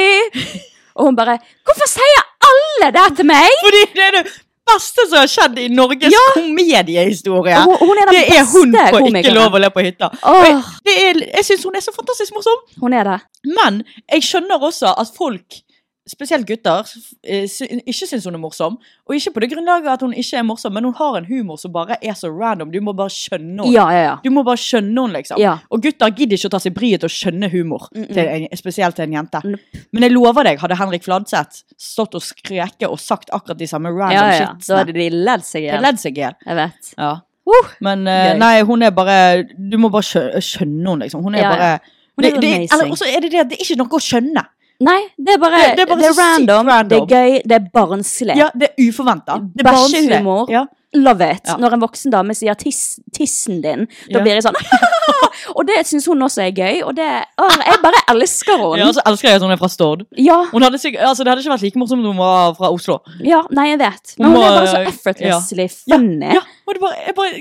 Og 0.99 1.11
hun 1.11 1.17
bare 1.19 1.37
Hvorfor 1.69 1.91
sier 1.91 2.23
alle 2.49 2.89
det 2.97 3.05
til 3.19 3.29
meg? 3.29 3.59
Fordi 3.65 3.83
det 3.93 4.07
er 4.07 4.17
det 4.23 4.25
beste 4.69 5.05
som 5.09 5.19
har 5.21 5.31
skjedd 5.33 5.61
i 5.63 5.69
Norges 5.73 6.13
Ja. 6.13 6.25
komediehistorie. 6.37 7.61
Hun, 7.65 7.77
hun 7.89 8.01
er 8.03 8.11
Det 8.13 8.25
er 8.37 8.45
hun 8.49 8.73
på 8.73 8.99
komikeren. 8.99 9.21
Ikke 9.23 9.37
lov 9.37 9.57
å 9.57 9.63
le 9.63 9.71
på 9.73 9.85
hytta. 9.85 10.11
Oh. 10.23 10.41
Jeg, 10.45 10.59
det 10.89 10.97
er, 11.05 11.21
jeg 11.39 11.45
syns 11.49 11.65
hun 11.69 11.79
er 11.79 11.85
så 11.85 11.95
fantastisk 11.95 12.35
morsom. 12.37 12.61
Hun 12.83 12.97
er 12.97 13.09
det. 13.09 13.19
Men 13.49 13.83
jeg 14.13 14.27
skjønner 14.29 14.61
også 14.69 14.93
at 14.97 15.13
folk, 15.17 15.61
spesielt 16.09 16.47
gutter, 16.49 16.89
eh, 17.23 17.45
ikke 17.45 18.09
syns 18.09 18.27
hun 18.27 18.37
er 18.39 18.43
morsom. 18.43 18.79
Og 19.09 19.15
ikke 19.17 19.35
på 19.35 19.43
det 19.45 19.51
grunnlaget 19.53 19.91
at 19.93 20.05
hun 20.05 20.15
ikke 20.17 20.41
er 20.41 20.47
morsom, 20.47 20.75
men 20.75 20.89
hun 20.89 20.97
har 20.99 21.19
en 21.19 21.29
humor 21.29 21.59
som 21.61 21.73
bare 21.75 21.99
er 22.03 22.17
så 22.19 22.31
random. 22.33 22.73
Du 22.73 22.81
må 22.85 22.95
bare 22.97 23.13
skjønne 23.13 23.63
henne. 23.63 23.73
Ja, 23.75 23.87
ja, 23.95 24.03
ja. 24.07 24.17
Du 24.25 24.31
må 24.35 24.45
bare 24.47 24.61
skjønne 24.61 24.95
henne, 24.95 25.21
liksom. 25.21 25.41
Ja. 25.43 25.59
Og 25.71 25.83
gutter 25.85 26.11
gidder 26.11 26.39
ikke 26.39 26.51
å 26.51 26.55
ta 26.57 26.63
seg 26.65 26.75
bryet 26.77 27.05
til 27.05 27.11
å 27.11 27.15
skjønne 27.15 27.51
humor, 27.53 27.89
Mm 27.95 28.05
-mm. 28.05 28.15
til 28.15 28.27
en, 28.29 28.57
spesielt 28.57 28.97
til 28.97 29.05
en 29.05 29.13
jente. 29.13 29.41
Mm. 29.45 29.57
Men 29.93 30.03
jeg 30.03 30.13
lover 30.13 30.43
deg, 30.45 30.59
hadde 30.59 30.77
Henrik 30.77 31.05
Fladseth 31.05 31.63
stått 31.79 32.15
og 32.15 32.23
skreket 32.23 32.89
og 32.89 32.99
sagt 33.01 33.31
akkurat 33.33 33.59
de 33.59 33.67
samme 33.67 33.89
random 33.89 34.13
ja, 34.13 34.47
shitsene 34.47 34.79
hadde 34.79 34.93
de 34.93 35.11
ledd 35.11 35.43
seg 35.43 35.63
i 35.63 35.67
hjel. 35.67 36.35
Jeg 36.47 36.57
vet. 36.57 36.95
Ja. 36.99 37.21
Uh, 37.49 37.69
Men 37.81 38.07
uh, 38.07 38.35
nei, 38.37 38.63
hun 38.63 38.83
er 38.83 38.91
bare 38.91 39.45
Du 39.71 39.79
må 39.79 39.89
bare 39.89 40.05
skjønne 40.43 40.91
henne, 40.91 41.05
liksom. 41.07 41.23
Hun 41.25 41.35
er 41.35 41.49
bare 41.49 41.79
Hun 42.17 42.25
er 42.25 42.31
det, 42.31 42.43
det, 42.43 42.69
eller, 42.75 42.95
så 42.99 43.07
er 43.09 43.21
det 43.25 43.33
er 43.35 43.57
ikke 43.57 43.77
noe 43.79 43.89
å 43.95 44.03
skjønne. 44.03 44.43
Nei, 44.81 45.01
det 45.19 45.35
er 45.35 45.39
bare 45.43 45.57
Det- 45.59 45.77
Det, 45.77 45.77
det 45.77 45.83
er 45.83 45.95
bare 45.95 45.99
er 45.99 46.13
så 46.13 46.15
sykt 46.15 46.23
random, 46.23 46.67
random. 46.69 46.89
det 46.89 46.99
er 46.99 47.07
gøy, 47.17 47.43
det 47.49 47.53
er 47.53 47.65
barnslig. 47.75 48.37
Ja, 48.37 48.49
det 48.55 48.69
er 48.71 48.89
uforventa. 48.89 49.33
Er. 49.35 49.65
Bæsjehumor. 49.65 50.51
Ja. 50.51 50.65
Love 50.95 51.21
it. 51.35 51.43
Ja. 51.47 51.57
Når 51.57 51.73
en 51.75 51.81
voksen 51.83 52.11
dame 52.11 52.33
sier 52.35 52.55
tiss, 52.55 52.99
'tissen 53.13 53.61
din', 53.61 53.87
da 54.11 54.19
Ja. 54.19 54.21
blir 54.23 54.33
jeg 54.39 54.43
sånn 54.43 54.55
Og 55.57 55.67
det 55.67 55.85
syns 55.87 56.07
hun 56.07 56.19
også 56.23 56.43
er 56.47 56.53
gøy, 56.53 56.83
og 56.85 56.95
det 56.97 57.07
å, 57.39 57.45
Jeg 57.49 57.79
bare 57.83 58.01
elsker 58.09 58.57
henne. 58.57 58.79
Ja, 58.79 58.93
så 58.93 59.01
elsker 59.07 59.29
jeg 59.29 59.37
at 59.37 59.43
hun 59.43 59.51
er 59.51 59.57
fra 59.57 59.69
Stord. 59.69 60.07
Ja, 60.17 60.45
Hun 60.53 60.63
hadde 60.63 60.75
altså, 60.79 61.25
det 61.25 61.29
hadde 61.29 61.43
ikke 61.43 61.53
vært 61.53 61.63
like 61.63 61.79
morsomt 61.79 62.01
om 62.01 62.13
hun 62.13 62.17
var 62.17 62.55
fra 62.55 62.71
Oslo. 62.73 63.01
ja, 63.23 63.43
nei, 63.51 63.69
jeg 63.71 63.79
vet. 63.79 64.15
Men 64.19 64.27
Hun 64.31 64.37
hun 64.37 64.45
er 64.45 64.59
bare 64.59 64.67
så 64.67 64.87
effortlessly 64.89 65.69
funny. 65.69 66.33
Ja, 66.35 66.41
og 66.67 66.75
det 66.75 66.81
bare, 66.81 66.95
jeg, 67.07 67.15
bare, 67.15 67.33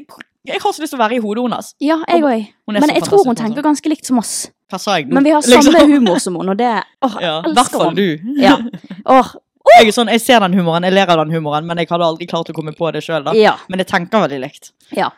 jeg 0.48 0.60
har 0.62 0.72
så 0.72 0.82
lyst 0.82 0.92
til 0.94 1.00
å 1.00 1.04
være 1.08 1.16
i 1.16 1.20
hodet 1.20 1.44
hennes. 1.44 1.74
Ja, 1.80 1.98
jeg 2.08 2.22
òg. 2.24 2.48
Er 2.68 2.72
Men 2.82 2.90
jeg 2.94 3.04
tror 3.04 3.26
hun 3.26 3.36
tenker 3.36 3.62
ganske 3.64 3.88
likt 3.90 4.06
som 4.06 4.18
oss. 4.20 4.50
Sa 4.76 4.98
jeg 4.98 5.08
nå? 5.08 5.14
Men 5.16 5.24
vi 5.24 5.32
har 5.32 5.42
Liksom. 5.42 5.72
samme 5.72 5.86
humor 5.94 6.20
som 6.20 6.36
hun, 6.36 6.50
og 6.50 6.58
det 6.60 6.68
Åh, 7.06 7.14
Ja, 7.24 7.42
jeg 7.42 7.52
I 7.52 7.54
hvert 7.56 7.72
fall 7.72 7.96
du. 7.96 8.20
Ja. 8.44 8.58
Åh, 9.18 9.30
Jeg 9.80 9.88
er 9.88 9.92
sånn, 9.96 10.08
jeg 10.12 10.22
ser 10.24 10.40
den 10.44 10.54
humoren, 10.60 10.84
jeg 10.84 10.94
ler 10.96 11.08
av 11.12 11.18
den 11.26 11.32
humoren, 11.36 11.66
men 11.68 11.78
jeg 11.78 11.88
hadde 11.90 12.04
aldri 12.08 12.28
klart 12.28 12.50
å 12.52 12.54
komme 12.56 12.72
på 12.76 12.92
det 12.96 13.04
sjøl. 13.04 13.24
ja. 13.36 13.56
Men 13.70 13.80
jeg 13.80 13.88
tenker 13.88 14.28
veldig 14.28 14.40
likt. 14.44 14.72
ja. 14.96 15.10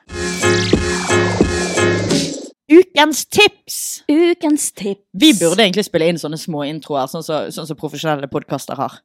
Ukens 2.69 3.25
tips! 3.25 4.03
Ukens 4.07 4.71
tips. 4.77 5.01
Vi 5.13 5.33
burde 5.39 5.63
egentlig 5.65 5.85
spille 5.87 6.05
inn 6.11 6.19
sånne 6.21 6.37
små 6.37 6.61
introer, 6.69 7.07
sånn 7.09 7.23
som 7.25 7.47
sånn 7.53 7.65
så 7.65 7.75
profesjonelle 7.77 8.29
podkaster 8.29 8.77
har. 8.77 8.99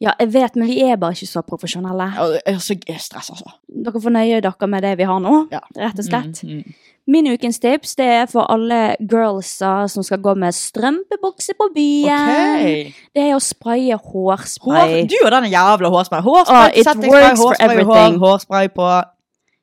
Ja, 0.00 0.12
jeg 0.20 0.32
vet, 0.32 0.56
men 0.56 0.68
vi 0.68 0.80
er 0.86 0.96
bare 0.96 1.12
ikke 1.16 1.26
så 1.26 1.42
profesjonelle. 1.42 2.06
Ja, 2.14 2.26
Jeg 2.46 2.54
er 2.54 2.58
så 2.62 2.76
stress, 2.98 3.30
altså. 3.30 3.50
Dere 3.68 4.00
får 4.00 4.10
nøye 4.14 4.40
dere 4.40 4.66
med 4.70 4.82
det 4.82 4.96
vi 4.98 5.04
har 5.04 5.18
nå, 5.20 5.48
Ja. 5.52 5.60
rett 5.76 5.98
og 5.98 6.04
slett. 6.04 6.42
Mm, 6.44 6.60
mm. 6.62 6.74
Min 7.06 7.26
ukens 7.26 7.58
tips 7.60 7.96
det 7.96 8.06
er 8.06 8.26
for 8.26 8.46
alle 8.48 8.96
girlsa 9.00 9.88
som 9.92 10.02
skal 10.02 10.18
gå 10.24 10.34
med 10.40 10.54
strømpebukse 10.54 11.52
på 11.58 11.66
byen. 11.74 12.30
Okay. 12.60 12.92
Det 13.14 13.22
er 13.26 13.34
å 13.36 13.40
spraye 13.42 13.98
Hår, 13.98 14.36
hårspray. 14.36 15.02
du 15.10 15.16
og 15.24 15.30
den 15.34 15.50
jævla 15.52 15.90
hårspray. 15.90 16.20
Oh, 16.24 16.38
Hårspray, 16.38 16.70
it 16.78 16.84
settingsspray, 16.86 17.34
spray 17.36 17.36
hårspray 17.36 17.84
hår, 17.84 18.18
hårspray 18.18 18.68
på 18.68 18.88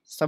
Så- 0.05 0.27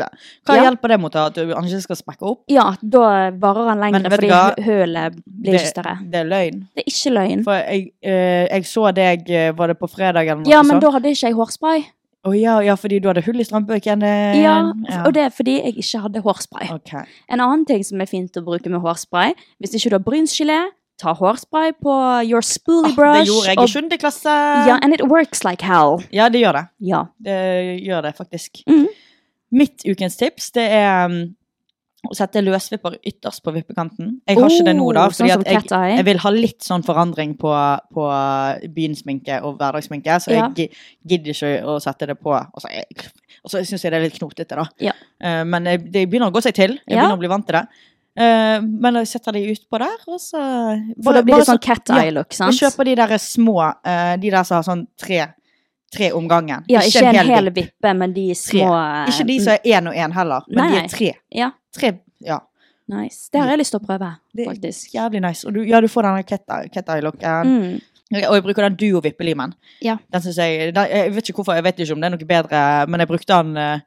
Hva 0.00 0.54
Ja. 0.56 0.62
hjelper 0.70 0.88
det 0.88 1.00
mot 1.00 1.14
at 1.16 1.34
du- 1.34 1.54
han 1.54 1.64
ikke 1.64 1.80
skal 1.82 1.96
sprekke 1.96 2.22
opp? 2.22 2.40
Ja, 2.48 2.74
da 2.82 3.30
varer 3.30 3.68
han 3.68 3.80
lenger 3.80 4.10
fordi 4.10 4.62
hølet 4.64 5.22
blir 5.26 5.54
ikke 5.54 5.72
større. 5.74 5.98
det 6.10 6.14
er 6.20 6.24
løgn. 6.24 6.66
Det 6.74 6.84
er 6.86 6.90
ikke 6.90 7.12
løgn. 7.12 7.44
For 7.44 7.52
jeg, 7.52 7.92
eh, 8.02 8.46
jeg 8.48 8.62
så 8.64 8.92
deg 8.94 9.30
eh, 9.30 9.52
Var 9.52 9.66
det 9.68 9.78
på 9.78 9.88
fredag 9.90 10.22
eller 10.28 10.42
noe 10.42 10.50
Ja, 10.50 10.62
men 10.62 10.76
sånt? 10.76 10.80
da 10.82 10.90
hadde 10.90 11.04
ikke 11.10 11.26
jeg 11.28 11.34
hårspray. 11.34 11.84
Å 12.24 12.40
ja, 12.40 12.60
ja, 12.60 12.74
fordi 12.76 13.00
du 13.02 13.08
hadde 13.08 13.24
hull 13.24 13.40
i 13.40 13.42
strømpebøken? 13.44 14.02
eh, 14.04 14.42
Ja, 14.42 14.72
ja. 14.88 15.02
og 15.04 15.12
det 15.12 15.22
er 15.24 15.30
fordi 15.30 15.60
jeg 15.62 15.74
ikke 15.76 16.00
hadde 16.02 16.22
hårspray. 16.22 16.70
Okay. 16.72 17.04
En 17.28 17.40
annen 17.40 17.64
ting 17.66 17.82
som 17.82 18.00
er 18.00 18.06
fint 18.06 18.32
å 18.36 18.44
bruke 18.44 18.66
med 18.70 18.80
hårspray, 18.80 19.34
hvis 19.60 19.74
ikke 19.74 19.90
du 19.90 19.96
har 19.96 20.04
brynsgelé, 20.06 20.68
ta 20.98 21.14
hårspray 21.14 21.72
på 21.82 22.24
your 22.28 22.40
spoolie 22.42 22.92
Ah, 22.92 22.94
brush. 22.94 23.24
det 23.24 23.26
gjorde 23.26 23.46
jeg 23.48 23.56
i 23.56 23.60
og- 23.60 23.68
sjuende 23.68 23.98
klasse. 23.98 24.66
Ja, 24.68 24.78
and 24.80 24.94
it 24.94 25.02
works 25.02 25.42
like 25.44 25.62
hell. 25.62 25.98
Ja, 26.12 26.28
det 26.28 26.40
gjør 26.44 26.52
det. 26.52 26.68
Ja. 26.80 27.04
Det 27.20 27.82
gjør 27.82 28.02
det 28.02 28.14
faktisk. 28.16 28.62
Mhm. 28.68 28.86
Mitt 29.52 29.84
ukens 29.84 30.16
tips, 30.20 30.50
det 30.56 30.64
er 30.72 31.06
um, 31.12 31.16
å 32.02 32.16
sette 32.18 32.40
løsvipper 32.42 32.96
ytterst 33.06 33.44
på 33.44 33.52
vippekanten. 33.54 34.16
Jeg 34.26 34.38
har 34.38 34.50
ikke 34.50 34.66
det 34.66 34.74
nå, 34.74 34.86
da, 34.96 35.04
fordi 35.12 35.30
sånn 35.30 35.44
fordi 35.44 35.58
at 35.60 35.74
jeg, 35.74 35.98
jeg 36.00 36.06
vil 36.08 36.22
ha 36.24 36.32
litt 36.34 36.66
sånn 36.66 36.82
forandring 36.86 37.36
på, 37.38 37.52
på 37.94 38.06
byensminke 38.74 39.38
og 39.46 39.60
hverdagssminke, 39.60 40.16
så 40.24 40.34
Ja. 40.34 40.48
jeg 40.56 40.72
gidder 41.06 41.36
ikke 41.36 41.52
å 41.70 41.76
sette 41.84 42.10
det 42.10 42.18
på. 42.18 42.34
Og 42.34 42.64
så, 42.64 42.72
jeg, 42.74 43.12
og 43.44 43.52
så 43.52 43.62
syns 43.68 43.86
jeg 43.86 43.94
det 43.94 44.00
er 44.00 44.06
litt 44.08 44.18
knotete, 44.18 44.58
da. 44.58 44.66
Ja. 44.82 44.96
Uh, 45.22 45.44
men 45.46 45.68
det 45.68 46.08
begynner 46.10 46.32
å 46.32 46.34
gå 46.34 46.42
seg 46.42 46.56
til. 46.58 46.78
Jeg 46.82 46.96
begynner 46.96 47.20
å 47.20 47.22
bli 47.22 47.30
vant 47.30 47.46
til 47.46 47.60
det. 47.60 47.66
Uh, 48.12 48.58
men 48.60 48.98
jeg 49.00 49.08
setter 49.08 49.38
de 49.38 49.44
utpå 49.54 49.78
der, 49.80 50.02
og 50.04 50.18
så 50.20 50.40
For 51.00 51.16
da 51.16 51.22
blir 51.24 51.38
det 51.40 51.46
sånn 51.48 51.62
cat 51.64 51.94
eye-look, 51.96 52.34
sant? 52.36 52.52
Jeg 52.52 52.66
kjøper 52.66 52.90
de 52.90 52.96
der 52.98 53.14
små, 53.22 53.54
uh, 53.62 54.16
de 54.20 54.34
der 54.34 54.42
som 54.44 54.58
har 54.58 54.66
sånn 54.66 54.82
tre, 55.00 55.22
tre 55.92 56.12
om 56.16 56.28
gangen. 56.28 56.64
Ja, 56.72 56.80
ikke 56.86 57.04
en 57.08 57.28
hel 57.28 57.50
vipp. 57.50 57.56
vippe, 57.60 57.92
men 57.98 58.12
de 58.16 58.28
små 58.38 58.68
tre. 58.70 59.12
Ikke 59.12 59.26
de 59.28 59.36
som 59.44 59.52
er 59.54 59.68
én 59.76 59.88
og 59.90 59.94
én 59.94 60.12
heller, 60.16 60.48
men 60.48 60.62
Nei, 60.64 60.70
de 60.72 60.80
er 60.84 60.88
tre. 60.88 61.12
Ja, 61.42 61.50
Tre, 61.72 61.92
ja. 62.20 62.38
nice. 62.92 63.28
Det 63.32 63.40
har 63.40 63.48
jeg 63.54 63.58
lyst 63.62 63.72
til 63.72 63.80
å 63.80 63.86
prøve, 63.86 64.10
faktisk. 64.36 64.90
Det 64.92 64.98
er 64.98 65.02
jævlig 65.02 65.22
nice. 65.24 65.46
Og 65.48 65.54
du, 65.56 65.62
ja, 65.64 65.80
du 65.80 65.88
får 65.88 66.02
denne 66.08 66.22
cat 66.28 66.42
eye- 66.48 66.68
cat. 66.74 67.46
Mm. 67.46 67.80
Og 68.12 68.34
jeg 68.36 68.42
bruker 68.44 68.66
den 68.68 68.76
duo-vippelimen. 68.76 69.54
Ja. 69.80 69.96
Den 70.12 70.20
synes 70.20 70.36
jeg, 70.36 70.74
den, 70.76 70.86
jeg 70.90 71.14
vet 71.14 71.28
ikke 71.30 71.40
hvorfor, 71.40 71.54
jeg 71.56 71.64
vet 71.64 71.78
ikke 71.80 71.94
om 71.94 72.00
det 72.02 72.10
er 72.10 72.16
noe 72.16 72.28
bedre, 72.28 72.62
men 72.92 73.00
jeg 73.00 73.08
brukte 73.08 73.38
den 73.42 73.56
eh, 73.56 73.80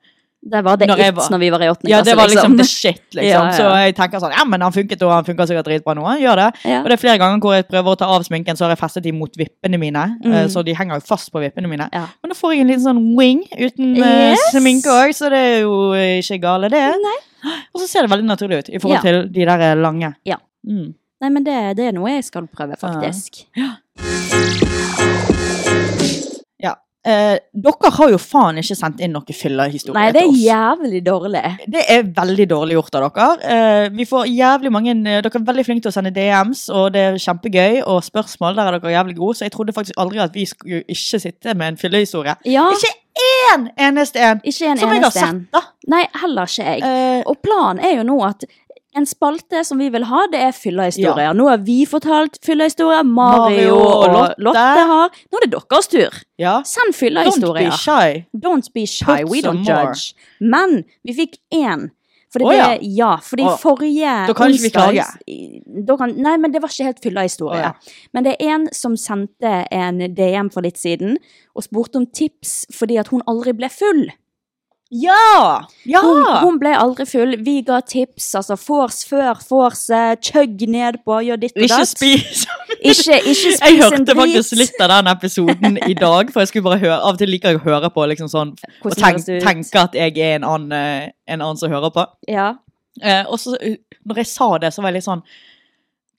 Det 0.47 0.59
var 0.63 0.77
det 0.77 0.85
Når 0.87 0.99
it 1.01 1.15
var- 1.17 1.29
når 1.33 1.39
vi 1.41 1.49
var 1.49 1.61
i 1.65 1.67
åttende 1.71 1.89
Ja, 1.89 2.01
det 2.05 2.13
var 2.15 2.27
liksom 2.29 2.53
the 2.57 2.61
liksom. 2.63 2.81
shit, 2.81 3.01
liksom. 3.17 3.25
Ja, 3.25 3.45
ja. 3.45 3.51
Så 3.57 3.63
jeg 3.81 3.95
tenker 3.97 4.19
sånn, 4.21 4.31
ja, 4.37 4.43
men 4.45 4.61
han 4.61 4.71
funket, 4.71 5.01
og 5.01 5.09
han 5.11 5.25
funker 5.25 5.47
sikkert 5.49 5.65
dritbra 5.65 5.95
nå. 5.97 6.03
Han 6.05 6.19
gjør 6.21 6.35
det. 6.35 6.49
Ja. 6.69 6.79
Og 6.83 6.85
det 6.85 6.93
er 6.93 7.01
flere 7.01 7.17
ganger 7.17 7.39
hvor 7.41 7.55
jeg 7.55 7.65
prøver 7.67 7.95
å 7.95 7.97
ta 7.97 8.05
av 8.13 8.21
sminken, 8.27 8.53
så 8.55 8.67
har 8.67 8.75
jeg 8.75 8.77
festet 8.83 9.03
de 9.07 9.11
mot 9.11 9.33
vippene 9.41 9.79
mine. 9.81 10.03
Mm. 10.23 10.31
eh, 10.33 10.45
Så 10.53 10.63
de 10.63 10.75
henger 10.77 10.99
jo 11.01 11.05
fast 11.07 11.31
på 11.33 11.41
vippene 11.41 11.67
mine. 11.67 11.89
Men 11.91 12.29
da 12.29 12.37
får 12.37 12.53
jeg 12.53 12.61
en 12.61 12.67
liten 12.67 12.85
sånn 12.85 13.01
wing 13.17 13.41
uten 13.57 13.97
eh, 13.97 14.35
Yes. 14.35 14.45
sminke 14.53 14.85
òg, 14.93 15.15
så 15.17 15.29
det 15.33 15.41
er 15.41 15.59
jo 15.65 15.93
ikke 15.97 16.39
gale, 16.45 16.69
det. 16.69 16.83
Nei. 17.01 17.17
Og 17.73 17.81
så 17.81 17.87
ser 17.89 18.01
det 18.05 18.11
veldig 18.13 18.25
naturlig 18.29 18.59
ut 18.59 18.69
i 18.69 18.77
forhold 18.77 19.01
til 19.01 19.23
de 19.33 19.45
der 19.49 19.59
eh, 19.71 19.75
lange. 19.81 20.13
Ja. 20.25 20.37
Mm. 20.67 20.93
Nei, 21.21 21.29
men 21.29 21.43
det, 21.43 21.57
det 21.77 21.87
er 21.89 21.91
noe 21.97 22.09
jeg 22.11 22.23
skal 22.23 22.45
prøve, 22.45 22.77
faktisk. 22.77 23.45
Ja. 23.57 23.77
ja. 26.61 26.75
Eh, 27.05 27.35
dere 27.53 27.91
har 27.93 28.09
jo 28.09 28.17
faen 28.17 28.57
ikke 28.57 28.75
sendt 28.79 29.01
inn 29.05 29.11
noen 29.13 29.35
fyllehistorie 29.37 29.93
Nei, 29.93 30.07
det 30.15 30.23
er 30.23 30.39
jævlig 30.41 31.01
dårlig. 31.05 31.43
Det 31.69 31.83
er 31.93 32.07
veldig 32.17 32.47
dårlig 32.49 32.79
gjort 32.79 32.97
av 32.97 33.05
dere. 33.05 33.27
Eh, 33.45 33.89
vi 33.93 34.07
får 34.09 34.25
jævlig 34.31 34.71
mange 34.73 34.95
eh, 34.95 35.21
Dere 35.21 35.37
er 35.37 35.45
veldig 35.51 35.65
flinke 35.67 35.85
til 35.85 35.93
å 35.93 35.95
sende 35.99 36.13
DMs, 36.15 36.63
og 36.73 36.91
det 36.95 37.03
er 37.11 37.19
kjempegøy. 37.21 37.83
Og 37.85 38.01
spørsmål, 38.07 38.57
der 38.57 38.71
er 38.71 38.79
dere 38.79 38.95
jævlig 38.97 39.17
gode. 39.19 39.37
Så 39.37 39.45
jeg 39.45 39.53
trodde 39.53 39.75
faktisk 39.77 40.01
aldri 40.01 40.23
at 40.25 40.33
vi 40.33 40.47
skulle 40.49 40.81
ikke 40.89 41.21
sitte 41.27 41.53
med 41.53 41.75
en 41.75 41.77
fyllehistorie. 41.77 42.35
Ja, 42.49 42.65
Ikke 42.73 42.93
én 43.15 43.69
eneste 43.79 44.19
en 44.19 44.41
ikke 44.43 44.71
en 44.73 44.77
som 44.81 44.91
jeg 44.91 45.03
har 45.05 45.13
sett, 45.15 45.45
da. 45.53 45.61
Nei, 45.87 46.01
heller 46.19 46.49
ikke 46.49 46.65
jeg. 46.67 46.81
Eh, 46.83 47.21
Og 47.29 47.37
planen 47.45 47.79
er 47.85 47.99
jo 47.99 48.03
nå 48.09 48.17
at 48.27 48.43
en 48.95 49.07
spalte 49.09 49.63
som 49.67 49.81
vi 49.81 49.89
vil 49.93 50.05
ha, 50.09 50.21
det 50.31 50.39
er 50.47 50.55
fyllehistorier. 50.55 51.35
Nå 51.35 51.49
har 51.49 51.59
vi 51.65 51.81
fortalt 51.89 52.39
fyllehistorier. 52.45 53.03
Mario, 53.03 53.49
Mario 53.49 53.75
og 53.81 54.05
Lotte. 54.13 54.47
Lotte. 54.47 54.85
har. 54.91 55.19
Nå 55.31 55.41
er 55.41 55.45
det 55.45 55.51
deres 55.55 55.91
tur. 55.91 56.21
ja. 56.41 56.55
Send 56.63 56.93
Don't 56.93 56.95
be 56.95 56.99
fyllehistorier. 57.01 57.77
shy. 57.81 58.25
Don't 58.33 58.71
be 58.73 58.85
shy. 58.85 59.05
Put 59.23 59.31
We 59.31 59.43
don't 59.43 59.63
more. 59.63 59.91
judge. 59.91 60.15
Men 60.39 60.83
vi 61.03 61.13
fikk 61.13 61.39
én. 61.53 61.89
Fordi 62.35 62.45
Å, 62.45 62.51
det, 62.51 62.57
ja. 62.59 62.79
ja, 62.99 63.11
fordi 63.23 63.45
oh. 63.47 63.55
forrige 63.55 64.15
da 64.27 64.33
kan 64.35 64.51
ikke 64.51 64.65
vi 64.65 64.71
klage. 64.73 66.15
Nei, 66.19 66.33
men 66.35 66.51
det 66.51 66.59
var 66.63 66.73
ikke 66.73 66.89
helt 66.89 66.99
fyllehistorie. 67.03 67.69
Oh, 67.69 67.69
ja. 67.69 68.09
Men 68.11 68.27
det 68.27 68.35
er 68.35 68.57
en 68.57 68.65
som 68.75 68.97
sendte 68.99 69.61
en 69.71 70.03
DM 70.17 70.51
for 70.51 70.65
litt 70.65 70.81
siden 70.81 71.15
og 71.55 71.63
spurte 71.63 72.01
om 72.01 72.07
tips 72.11 72.65
fordi 72.75 72.99
at 72.99 73.13
hun 73.13 73.23
aldri 73.31 73.55
ble 73.55 73.71
full. 73.71 74.09
Ja! 74.91 75.65
Ja! 75.89 76.01
Hun, 76.05 76.25
hun 76.43 76.57
ble 76.61 76.71
aldri 76.77 77.05
full. 77.09 77.33
Vi 77.43 77.55
ga 77.65 77.79
tips. 77.81 78.27
Altså 78.39 78.55
vors 78.67 78.99
før 79.09 79.39
vorse, 79.49 80.01
chugg 80.23 80.61
nedpå, 80.69 81.17
gjør 81.25 81.39
ditt 81.41 81.55
og 81.57 81.65
Ikke 81.65 81.85
spis. 81.89 82.43
Ikke, 82.75 83.17
ikke 83.17 83.33
spis 83.33 83.63
Jeg 83.63 83.79
hørte 83.81 84.15
faktisk 84.19 84.59
litt 84.59 84.77
av 84.85 84.91
den 84.93 85.09
episoden 85.11 85.79
i 85.89 85.95
dag, 85.97 86.29
for 86.33 86.43
jeg 86.43 86.51
skulle 86.51 86.67
bare 86.67 86.81
høre 86.83 86.99
Av 86.99 87.15
og 87.15 87.19
til 87.21 87.31
liker 87.33 87.55
jeg 87.55 87.61
å 87.61 87.65
høre 87.65 87.89
på 87.95 88.05
liksom 88.11 88.29
sånn 88.31 88.53
og 88.85 88.95
tenk, 88.99 89.25
tenke 89.41 89.81
at 89.87 89.97
jeg 89.97 90.13
er 90.21 90.37
en 90.37 90.45
annen, 90.47 90.71
eh, 90.77 91.09
en 91.33 91.41
annen 91.41 91.57
som 91.59 91.71
hører 91.73 91.89
på. 91.95 92.05
Ja. 92.29 92.51
Eh, 93.01 93.23
og 93.25 93.39
så, 93.41 93.57
eh, 93.59 93.79
når 94.05 94.21
jeg 94.21 94.29
sa 94.31 94.51
det, 94.61 94.71
så 94.75 94.83
var 94.85 94.93
jeg 94.93 94.99
litt 95.01 95.09
sånn 95.09 95.25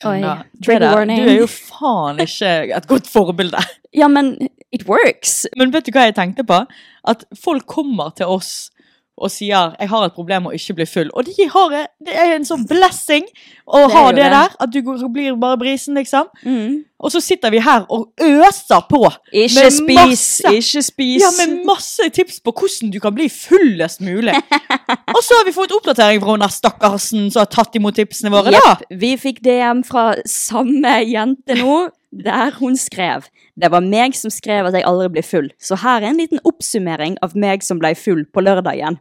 Oi, 0.05 0.19
det 0.21 0.33
trigger 0.67 0.83
der- 0.83 0.93
warning. 0.99 1.23
Du 1.25 1.31
er 1.33 1.39
jo 1.41 1.47
faen 1.49 2.19
ikke 2.21 2.51
et 2.77 2.87
godt 2.91 3.07
forbilde. 3.09 3.63
ja, 3.97 4.09
men 4.13 4.35
it 4.73 4.87
works. 4.89 5.47
Men 5.57 5.71
vet 5.73 5.87
du 5.87 5.93
hva 5.93 6.07
jeg 6.09 6.15
tenkte 6.17 6.45
på? 6.47 6.65
At 7.07 7.25
folk 7.39 7.67
kommer 7.67 8.11
til 8.17 8.27
oss 8.27 8.71
og 9.19 9.31
sier 9.31 9.73
'jeg 9.81 9.89
har 9.89 10.05
et 10.05 10.13
problem 10.13 10.43
med 10.43 10.51
å 10.53 10.55
ikke 10.55 10.75
bli 10.75 10.85
full'. 10.85 11.09
Og 11.15 11.25
de 11.25 11.49
har, 11.49 11.71
det 12.05 12.15
er 12.15 12.35
en 12.37 12.45
sånn 12.45 12.67
blessing 12.69 13.25
å 13.67 13.87
Det 13.89 13.93
ha 13.95 14.11
det 14.13 14.17
det. 14.17 14.31
der. 14.31 14.49
At 14.61 14.71
du 14.71 14.83
blir 15.09 15.41
bare 15.41 15.57
brisen, 15.57 15.95
liksom. 15.95 16.27
Mm. 16.45 16.85
Og 17.01 17.11
så 17.11 17.21
sitter 17.23 17.51
vi 17.51 17.59
her 17.59 17.87
og 17.89 18.13
øser 18.21 18.83
på. 18.91 19.09
Ikke 19.33 19.55
Med 19.63 19.73
spis, 19.73 19.97
masse- 19.97 20.53
ikke 20.53 20.83
spis. 20.83 21.23
Ja, 21.23 21.31
med 21.47 21.65
masse 21.65 22.11
tips 22.13 22.41
på 22.41 22.53
hvordan 22.53 22.93
du 22.93 23.01
kan 23.01 23.15
bli 23.15 23.29
fullest 23.29 24.01
mulig. 24.03 24.35
og 25.17 25.23
så 25.23 25.33
har 25.39 25.45
vi 25.47 25.53
fått 25.53 25.73
oppdatering 25.73 26.21
fra 26.21 26.31
hun 26.37 26.41
stakkarsen 26.51 27.31
som 27.33 27.41
har 27.41 27.47
tatt 27.47 27.75
imot 27.75 27.95
tipsene 27.95 28.31
våre, 28.31 28.53
da. 28.53 28.77
Vi 28.91 29.17
fikk 29.17 29.41
DM 29.43 29.83
fra 29.83 30.15
samme 30.27 31.01
jente 31.09 31.55
nå, 31.57 31.89
der 32.25 32.55
hun 32.59 32.77
skrev 32.77 33.27
Det 33.57 33.71
var 33.73 33.85
meg 33.85 34.15
som 34.17 34.31
skrev 34.31 34.69
at 34.69 34.75
jeg 34.77 34.85
aldri 34.85 35.09
ble 35.15 35.23
full, 35.25 35.51
så 35.59 35.79
her 35.81 36.03
er 36.03 36.11
en 36.11 36.21
liten 36.21 36.43
oppsummering 36.45 37.17
av 37.25 37.37
meg 37.37 37.65
som 37.65 37.81
ble 37.81 37.95
full 37.97 38.27
på 38.29 38.45
lørdagen. 38.45 38.99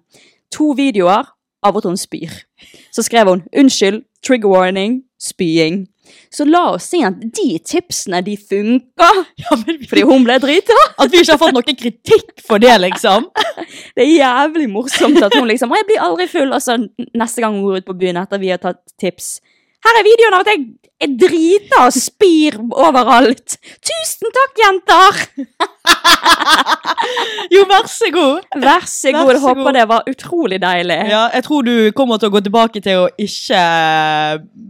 To 0.55 0.71
videoer 0.77 1.27
av 1.65 1.77
at 1.77 1.87
hun 1.87 1.97
spyr. 1.97 2.31
Så 2.91 3.03
skrev 3.03 3.27
hun 3.27 3.43
'unnskyld, 3.51 4.03
trigger 4.23 4.49
warning, 4.49 5.03
spying'. 5.19 5.87
Så 6.31 6.45
la 6.45 6.75
oss 6.75 6.83
si 6.83 7.01
at 7.03 7.17
de 7.19 7.59
tipsene, 7.65 8.21
de 8.21 8.37
funka, 8.37 9.09
Ja, 9.41 9.55
vi, 9.65 9.77
fordi 9.89 10.03
hun 10.05 10.23
ble 10.23 10.37
drita. 10.39 10.77
at 11.01 11.11
vi 11.11 11.17
ikke 11.23 11.33
har 11.33 11.41
fått 11.41 11.55
noen 11.55 11.79
kritikk 11.79 12.43
for 12.47 12.61
det, 12.61 12.75
liksom. 12.81 13.29
Det 13.95 14.05
er 14.05 14.13
jævlig 14.13 14.69
morsomt 14.69 15.23
at 15.23 15.33
hun 15.35 15.47
liksom 15.49 15.73
jeg 15.75 15.87
blir 15.89 16.05
aldri 16.05 16.27
full', 16.29 16.53
og 16.53 16.61
så 16.61 16.77
neste 17.17 17.41
gang 17.41 17.57
hun 17.57 17.65
går 17.65 17.81
ut 17.81 17.89
på 17.89 17.97
byen 17.97 18.21
etter 18.21 18.39
vi 18.39 18.53
har 18.53 18.61
tatt 18.61 18.83
tips 19.01 19.39
Her 19.85 19.99
er 19.99 20.07
videoen 20.07 20.35
av 20.37 20.43
at 20.45 20.51
jeg 20.53 20.65
er 21.05 21.11
drita 21.19 21.81
og 21.85 21.93
spyr 21.93 22.57
overalt. 22.71 23.57
Tusen 23.85 24.31
takk, 24.39 24.61
jenter! 24.63 25.23
Jo, 27.53 27.61
vær 27.69 27.85
så 27.91 28.07
god. 28.13 28.47
Vær 28.57 28.87
så 28.89 29.11
god. 29.13 29.29
Jeg 29.35 29.41
håper 29.43 29.63
god. 29.63 29.73
det 29.77 29.83
var 29.91 30.07
utrolig 30.09 30.57
deilig. 30.63 30.97
Ja, 31.11 31.27
jeg 31.33 31.45
tror 31.45 31.61
du 31.67 31.73
kommer 31.95 32.17
til 32.17 32.31
å 32.31 32.33
gå 32.33 32.41
tilbake 32.47 32.81
til 32.83 33.03
å 33.03 33.09
ikke 33.21 33.61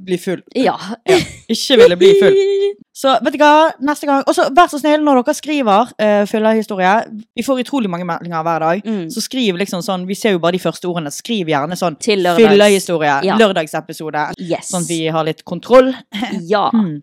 bli 0.10 0.19
full. 0.19 0.41
Ja. 0.60 0.75
Ikke 1.08 1.80
ville 1.80 1.97
bli 1.99 2.12
full. 2.19 2.36
Så 2.95 3.12
vet 3.25 3.36
du 3.36 3.41
hva, 3.41 3.73
neste 3.84 4.08
gang 4.08 4.21
Og 4.23 4.31
så 4.38 4.45
vær 4.55 4.69
så 4.71 4.77
snill 4.79 5.01
når 5.03 5.19
dere 5.19 5.34
skriver 5.36 5.89
uh, 5.99 6.23
fyllehistorie. 6.31 6.93
Vi 7.36 7.43
får 7.43 7.60
utrolig 7.65 7.91
mange 7.91 8.08
meldinger 8.08 8.45
hver 8.47 8.63
dag. 8.63 8.88
Mm. 8.88 9.10
Så 9.12 9.19
skriv 9.25 9.60
liksom 9.60 9.84
sånn 9.84 10.05
Vi 10.08 10.15
ser 10.15 10.38
jo 10.38 10.39
bare 10.43 10.55
de 10.55 10.63
første 10.63 10.88
ordene. 10.88 11.12
Skriv 11.12 11.51
gjerne 11.51 11.75
sånn 11.79 11.99
fyllehistorie. 11.99 13.17
Ja. 13.27 13.36
Lørdagsepisode. 13.41 14.29
Yes. 14.39 14.71
Sånn 14.71 14.88
at 14.88 14.93
vi 14.93 15.01
har 15.12 15.27
litt 15.27 15.43
kontroll. 15.47 15.91
Ja. 16.45 16.69
Hmm. 16.71 17.01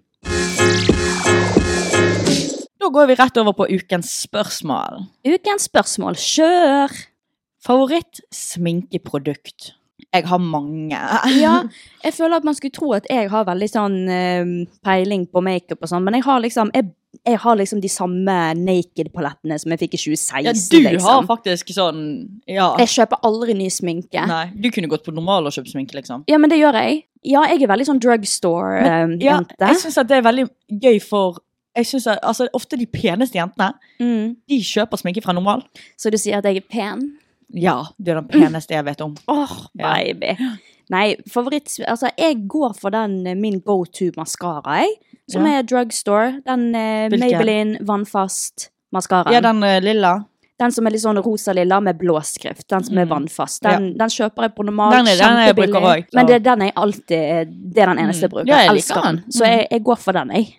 Da 2.83 2.89
går 2.93 3.07
vi 3.11 3.15
rett 3.19 3.37
over 3.41 3.53
på 3.57 3.67
ukens 3.71 4.11
spørsmål. 4.25 5.05
Ukens 5.27 5.63
spørsmål. 5.69 6.15
Kjør! 6.19 6.91
Favoritt-sminkeprodukt? 7.63 9.73
Jeg 10.13 10.27
har 10.29 10.39
mange. 10.39 10.99
Ja, 11.43 11.63
jeg 12.05 12.15
føler 12.15 12.37
at 12.37 12.45
man 12.45 12.57
skulle 12.57 12.75
tro 12.75 12.93
at 12.97 13.07
jeg 13.11 13.31
har 13.33 13.47
veldig 13.49 13.69
sånn 13.71 14.01
eh, 14.13 14.51
peiling 14.85 15.25
på 15.33 15.41
makeup 15.45 15.81
og 15.81 15.89
sånn, 15.91 16.05
men 16.05 16.19
jeg 16.19 16.27
har 16.27 16.43
liksom 16.45 16.73
jeg, 16.77 16.91
jeg 17.29 17.39
har 17.45 17.57
liksom 17.57 17.81
de 17.83 17.91
samme 17.93 18.35
naked-palettene 18.59 19.57
som 19.61 19.73
jeg 19.73 19.83
fikk 19.85 19.97
i 19.97 20.03
2016. 20.03 20.43
Ja, 20.45 20.53
du 20.53 20.77
liksom. 20.89 21.09
har 21.09 21.29
faktisk 21.29 21.73
sånn 21.77 22.03
Ja. 22.51 22.73
Jeg 22.83 22.93
kjøper 22.97 23.23
aldri 23.29 23.57
ny 23.57 23.71
sminke. 23.73 24.27
Nei, 24.29 24.45
du 24.53 24.69
kunne 24.75 24.91
gått 24.93 25.07
på 25.07 25.15
normal 25.17 25.49
og 25.49 25.57
kjøpt 25.57 25.73
sminke, 25.73 25.97
liksom. 25.99 26.27
Ja, 26.31 26.41
men 26.43 26.53
det 26.53 26.61
gjør 26.61 26.77
jeg. 26.83 27.07
Ja, 27.23 27.47
jeg 27.53 27.63
er 27.63 27.71
veldig 27.71 27.89
sånn 27.89 28.03
drugstore-jente. 28.03 29.23
Ja, 29.23 29.41
jeg 29.71 29.81
syns 29.85 29.99
at 30.03 30.11
det 30.11 30.19
er 30.19 30.29
veldig 30.29 30.47
gøy 30.83 31.01
for 31.05 31.41
jeg 31.73 31.87
synes 31.89 32.07
at, 32.07 32.19
altså, 32.23 32.49
Ofte 32.53 32.77
de 32.77 32.85
peneste 32.85 33.39
jentene 33.39 33.73
mm. 33.97 34.35
De 34.49 34.59
kjøper 34.61 35.01
sminke 35.01 35.23
fra 35.25 35.33
normal. 35.33 35.65
Så 35.97 36.13
du 36.13 36.19
sier 36.21 36.43
at 36.43 36.49
jeg 36.49 36.61
er 36.61 36.67
pen? 36.69 37.07
Ja, 37.53 37.79
det 37.99 38.15
er 38.15 38.21
den 38.23 38.29
peneste 38.33 38.75
jeg 38.75 38.85
vet 38.87 39.01
om. 39.05 39.15
Åh, 39.29 39.43
oh, 39.45 39.67
baby. 39.77 40.35
Nei, 40.93 41.17
favoritt... 41.31 41.71
Altså, 41.89 42.11
jeg 42.19 42.43
går 42.51 42.75
for 42.79 42.91
den 42.95 43.27
eh, 43.27 43.37
min 43.39 43.61
go 43.65 43.85
to 43.85 44.11
maskara, 44.17 44.81
jeg. 44.83 44.95
Som 45.31 45.47
Ja. 45.47 45.59
er 45.61 45.63
drugstore. 45.69 46.43
Den 46.47 46.75
eh, 46.75 47.09
Maybelline 47.13 47.79
vannfast 47.89 48.71
maskaraen. 48.93 49.33
Ja, 49.33 49.41
den 49.41 49.63
eh, 49.65 49.79
lilla. 49.85 50.17
Den 50.61 50.71
som 50.75 50.87
er 50.87 50.93
litt 50.95 51.03
sånn 51.03 51.19
rosa-lilla 51.25 51.79
med 51.83 51.97
blå 51.99 52.19
skrift. 52.23 52.67
Den 52.71 52.85
som 52.85 52.99
er 53.01 53.07
vannfast. 53.11 53.63
Den, 53.65 53.93
den 53.99 54.13
kjøper 54.13 54.47
jeg 54.47 54.55
på 54.55 54.67
normalt. 54.69 54.95
Mm. 54.95 55.05
Den 55.07 55.13
er- 55.15 55.23
den 55.23 55.39
er 55.39 55.47
jeg 55.49 55.57
bruker 55.57 55.73
kjempebillig. 55.81 56.15
Men 56.19 56.27
det, 56.29 56.43
den 56.45 56.63
er 56.63 56.73
alltid 56.77 57.55
Det 57.73 57.83
er 57.83 57.87
den 57.95 57.99
eneste 58.05 58.27
jeg 58.29 58.31
bruker. 58.35 58.51
Ja, 58.53 58.59
jeg 58.67 58.75
elsker 58.77 59.03
den. 59.09 59.17
den. 59.23 59.33
Så 59.33 59.45
Mm. 59.45 59.51
jeg, 59.51 59.67
jeg 59.71 59.85
går 59.89 59.97
for 60.05 60.13
den, 60.13 60.31
jeg. 60.37 60.53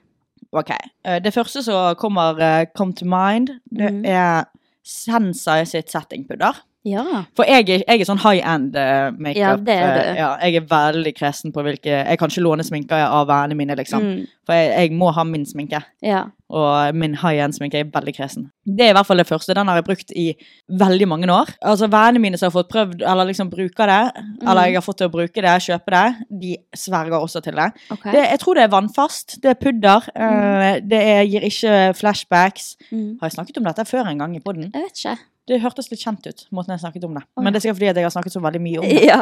Ok. 0.52 0.70
Eh, 1.06 1.20
Det 1.20 1.34
første 1.34 1.64
som 1.64 1.96
kommer 1.96 2.42
uh, 2.42 2.66
come 2.76 2.94
to 2.94 3.06
mind, 3.06 3.50
det 3.72 3.94
mm. 3.94 4.06
er 4.06 4.44
Sensai 4.84 5.64
sitt 5.66 5.90
settingpudder. 5.92 6.58
Ja. 6.84 7.24
For 7.38 7.48
jeg 7.48 7.64
er, 7.70 7.84
jeg 7.88 8.02
er 8.04 8.08
sånn 8.10 8.20
high 8.20 8.42
end 8.44 8.76
uh, 8.76 9.12
makeup. 9.16 9.40
Ja, 9.40 9.56
det 9.56 9.76
er 9.80 9.84
eh, 9.88 9.98
du. 10.14 10.18
ja, 10.20 10.30
jeg 10.44 10.60
er 10.60 10.66
veldig 10.68 11.14
kresen 11.16 11.54
på 11.56 11.64
hvilke 11.64 11.94
Jeg 12.04 12.20
kan 12.20 12.32
ikke 12.32 12.44
låne 12.44 12.66
sminker 12.68 13.06
av 13.06 13.28
vennene 13.30 13.56
mine, 13.56 13.78
liksom. 13.80 14.04
Mm. 14.04 14.26
For 14.44 14.58
jeg, 14.58 14.72
jeg 14.76 14.98
må 15.00 15.12
ha 15.16 15.24
min 15.28 15.46
sminke. 15.48 15.84
ja. 16.04 16.26
Og 16.54 16.94
min 16.94 17.16
high 17.18 17.40
end 17.42 17.56
sminke 17.56 17.80
er 17.82 17.88
veldig 17.90 18.12
kresen. 18.14 18.44
Det 18.68 18.84
er 18.86 18.92
i 18.92 18.94
hvert 18.94 19.08
fall 19.08 19.18
det 19.18 19.26
første. 19.26 19.56
Den 19.58 19.66
har 19.72 19.80
jeg 19.80 19.86
brukt 19.88 20.12
i 20.14 20.26
veldig 20.70 21.08
mange 21.10 21.26
år. 21.34 21.50
Altså 21.66 21.88
Vennene 21.90 22.22
mine 22.22 22.38
som 22.38 22.52
har 22.52 22.54
fått 22.54 22.70
prøvd, 22.70 23.02
eller 23.02 23.26
liksom 23.32 23.50
bruker 23.50 23.90
det, 23.90 24.12
Mm. 24.14 24.44
eller 24.52 24.68
jeg 24.68 24.76
har 24.76 24.86
fått 24.86 24.98
til 25.02 25.08
å 25.10 25.14
bruke 25.16 25.42
det, 25.42 25.56
kjøpe 25.66 25.90
det, 25.96 26.04
de 26.44 26.52
sverger 26.78 27.18
også 27.18 27.42
til 27.42 27.58
det. 27.58 27.72
Okay. 27.96 28.12
det 28.12 28.22
jeg 28.30 28.40
tror 28.44 28.60
det 28.60 28.64
er 28.68 28.74
vannfast. 28.76 29.38
Det 29.42 29.50
er 29.56 29.58
pudder. 29.64 30.06
Mm. 30.14 30.90
det 30.92 31.02
er, 31.02 31.24
gir 31.32 31.42
ikke 31.50 31.74
flashbacks. 31.98 32.76
Mm. 32.92 33.18
Har 33.22 33.32
jeg 33.32 33.38
snakket 33.40 33.58
om 33.58 33.64
dette 33.72 33.86
før 33.90 34.12
en 34.12 34.22
gang 34.22 34.36
i 34.38 34.44
poden? 34.44 34.70
Jeg 34.70 34.84
vet 34.92 35.00
ikke. 35.06 35.18
Det 35.48 35.60
hørtes 35.60 35.90
litt 35.92 36.00
kjent 36.00 36.28
ut, 36.28 36.46
måten 36.56 36.72
jeg 36.72 36.84
snakket 36.86 37.04
om 37.08 37.18
det. 37.18 37.24
Men 37.42 37.52
det 37.52 37.60
er 37.60 37.66
sikkert 37.66 37.80
fordi 37.82 37.90
jeg 37.92 38.06
har 38.08 38.14
snakket 38.16 38.36
så 38.36 38.42
veldig 38.44 38.62
mye 38.64 38.80
om 38.80 38.88
det. 38.88 39.02
Ja. 39.04 39.20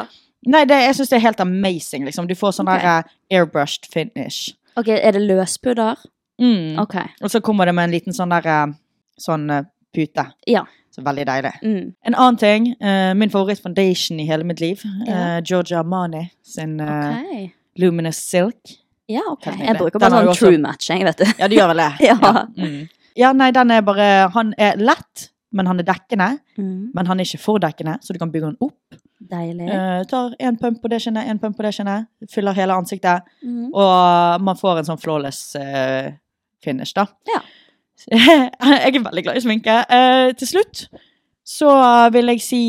Nei, 0.52 0.64
det, 0.70 0.78
jeg 0.86 0.98
syns 0.98 1.12
det 1.12 1.18
er 1.18 1.24
helt 1.28 1.42
amazing, 1.44 2.06
liksom. 2.08 2.28
Du 2.30 2.36
får 2.38 2.58
sånn 2.58 2.70
okay. 2.70 2.82
der 2.82 3.06
eh, 3.06 3.40
airbrushed 3.40 3.90
finish. 3.90 4.54
Ok, 4.80 4.90
er 4.94 5.18
det 5.18 5.22
løspudder? 5.26 6.02
Mm. 6.42 6.80
Ok. 6.82 6.96
Og 7.22 7.34
så 7.34 7.42
kommer 7.46 7.70
det 7.70 7.76
med 7.78 7.90
en 7.90 7.96
liten 7.96 8.16
sånn 8.18 8.34
der 8.34 8.48
eh, 8.50 8.68
sånn 9.22 9.50
eh, 9.54 9.66
pute. 9.94 10.26
Ja. 10.50 10.66
Så 10.92 11.04
veldig 11.06 11.26
deilig. 11.30 11.52
Mm. 11.64 11.92
En 12.10 12.16
annen 12.20 12.38
ting, 12.42 12.66
min 13.16 13.32
favoritt-foundation 13.32 14.20
i 14.20 14.26
hele 14.28 14.44
mitt 14.44 14.60
liv, 14.60 14.82
Ja. 15.08 15.40
Georgia 15.40 15.80
Armani 15.80 16.26
sin 16.44 16.80
eh, 16.84 17.22
Ok. 17.22 17.54
Luminous 17.80 18.20
Silk. 18.20 18.76
Ja, 19.08 19.24
ok. 19.32 19.48
Jeg 19.56 19.78
bruker 19.80 20.02
bare 20.04 20.20
sånn 20.26 20.36
true 20.36 20.60
matching, 20.60 21.06
vet 21.08 21.22
du. 21.22 21.28
Ja, 21.40 21.48
det 21.48 21.58
gjør 21.58 21.72
vel 21.72 21.84
det. 21.84 21.92
Ja. 22.10 22.18
Mm. 22.58 22.82
ja, 23.20 23.32
nei, 23.36 23.52
den 23.56 23.72
er 23.72 23.86
bare 23.88 24.10
Han 24.36 24.52
er 24.60 24.80
lett, 24.80 25.31
men 25.52 25.68
han 25.68 25.80
er 25.80 25.88
dekkende. 25.88 26.28
Mm. 26.58 26.92
Men 26.96 27.08
han 27.08 27.20
er 27.20 27.28
ikke 27.28 27.42
for 27.44 27.62
dekkende, 27.64 27.98
så 28.02 28.14
du 28.14 28.20
kan 28.22 28.32
bygge 28.32 28.52
han 28.52 28.58
opp. 28.64 29.00
Deilig. 29.32 29.68
Uh, 29.70 30.02
tar 30.10 30.34
en 30.40 30.58
pump 30.58 30.82
på 30.82 30.90
det 30.92 31.02
kinnet, 31.04 31.30
en 31.30 31.40
pump 31.40 31.58
på 31.58 31.66
det 31.66 31.74
kinnet. 31.78 32.08
Fyller 32.32 32.56
hele 32.58 32.74
ansiktet. 32.74 33.28
Mm. 33.44 33.70
Og 33.74 34.42
man 34.48 34.58
får 34.60 34.82
en 34.82 34.90
sånn 34.92 35.02
flawless 35.02 35.56
uh, 35.60 36.10
finish, 36.64 36.96
da. 36.98 37.06
Ja. 37.30 37.42
jeg 38.12 38.96
er 38.96 39.04
veldig 39.04 39.24
glad 39.28 39.38
i 39.38 39.44
sminke. 39.46 39.78
Uh, 39.92 40.32
til 40.40 40.50
slutt 40.56 40.88
så 41.52 41.72
vil 42.14 42.32
jeg 42.32 42.42
si 42.46 42.62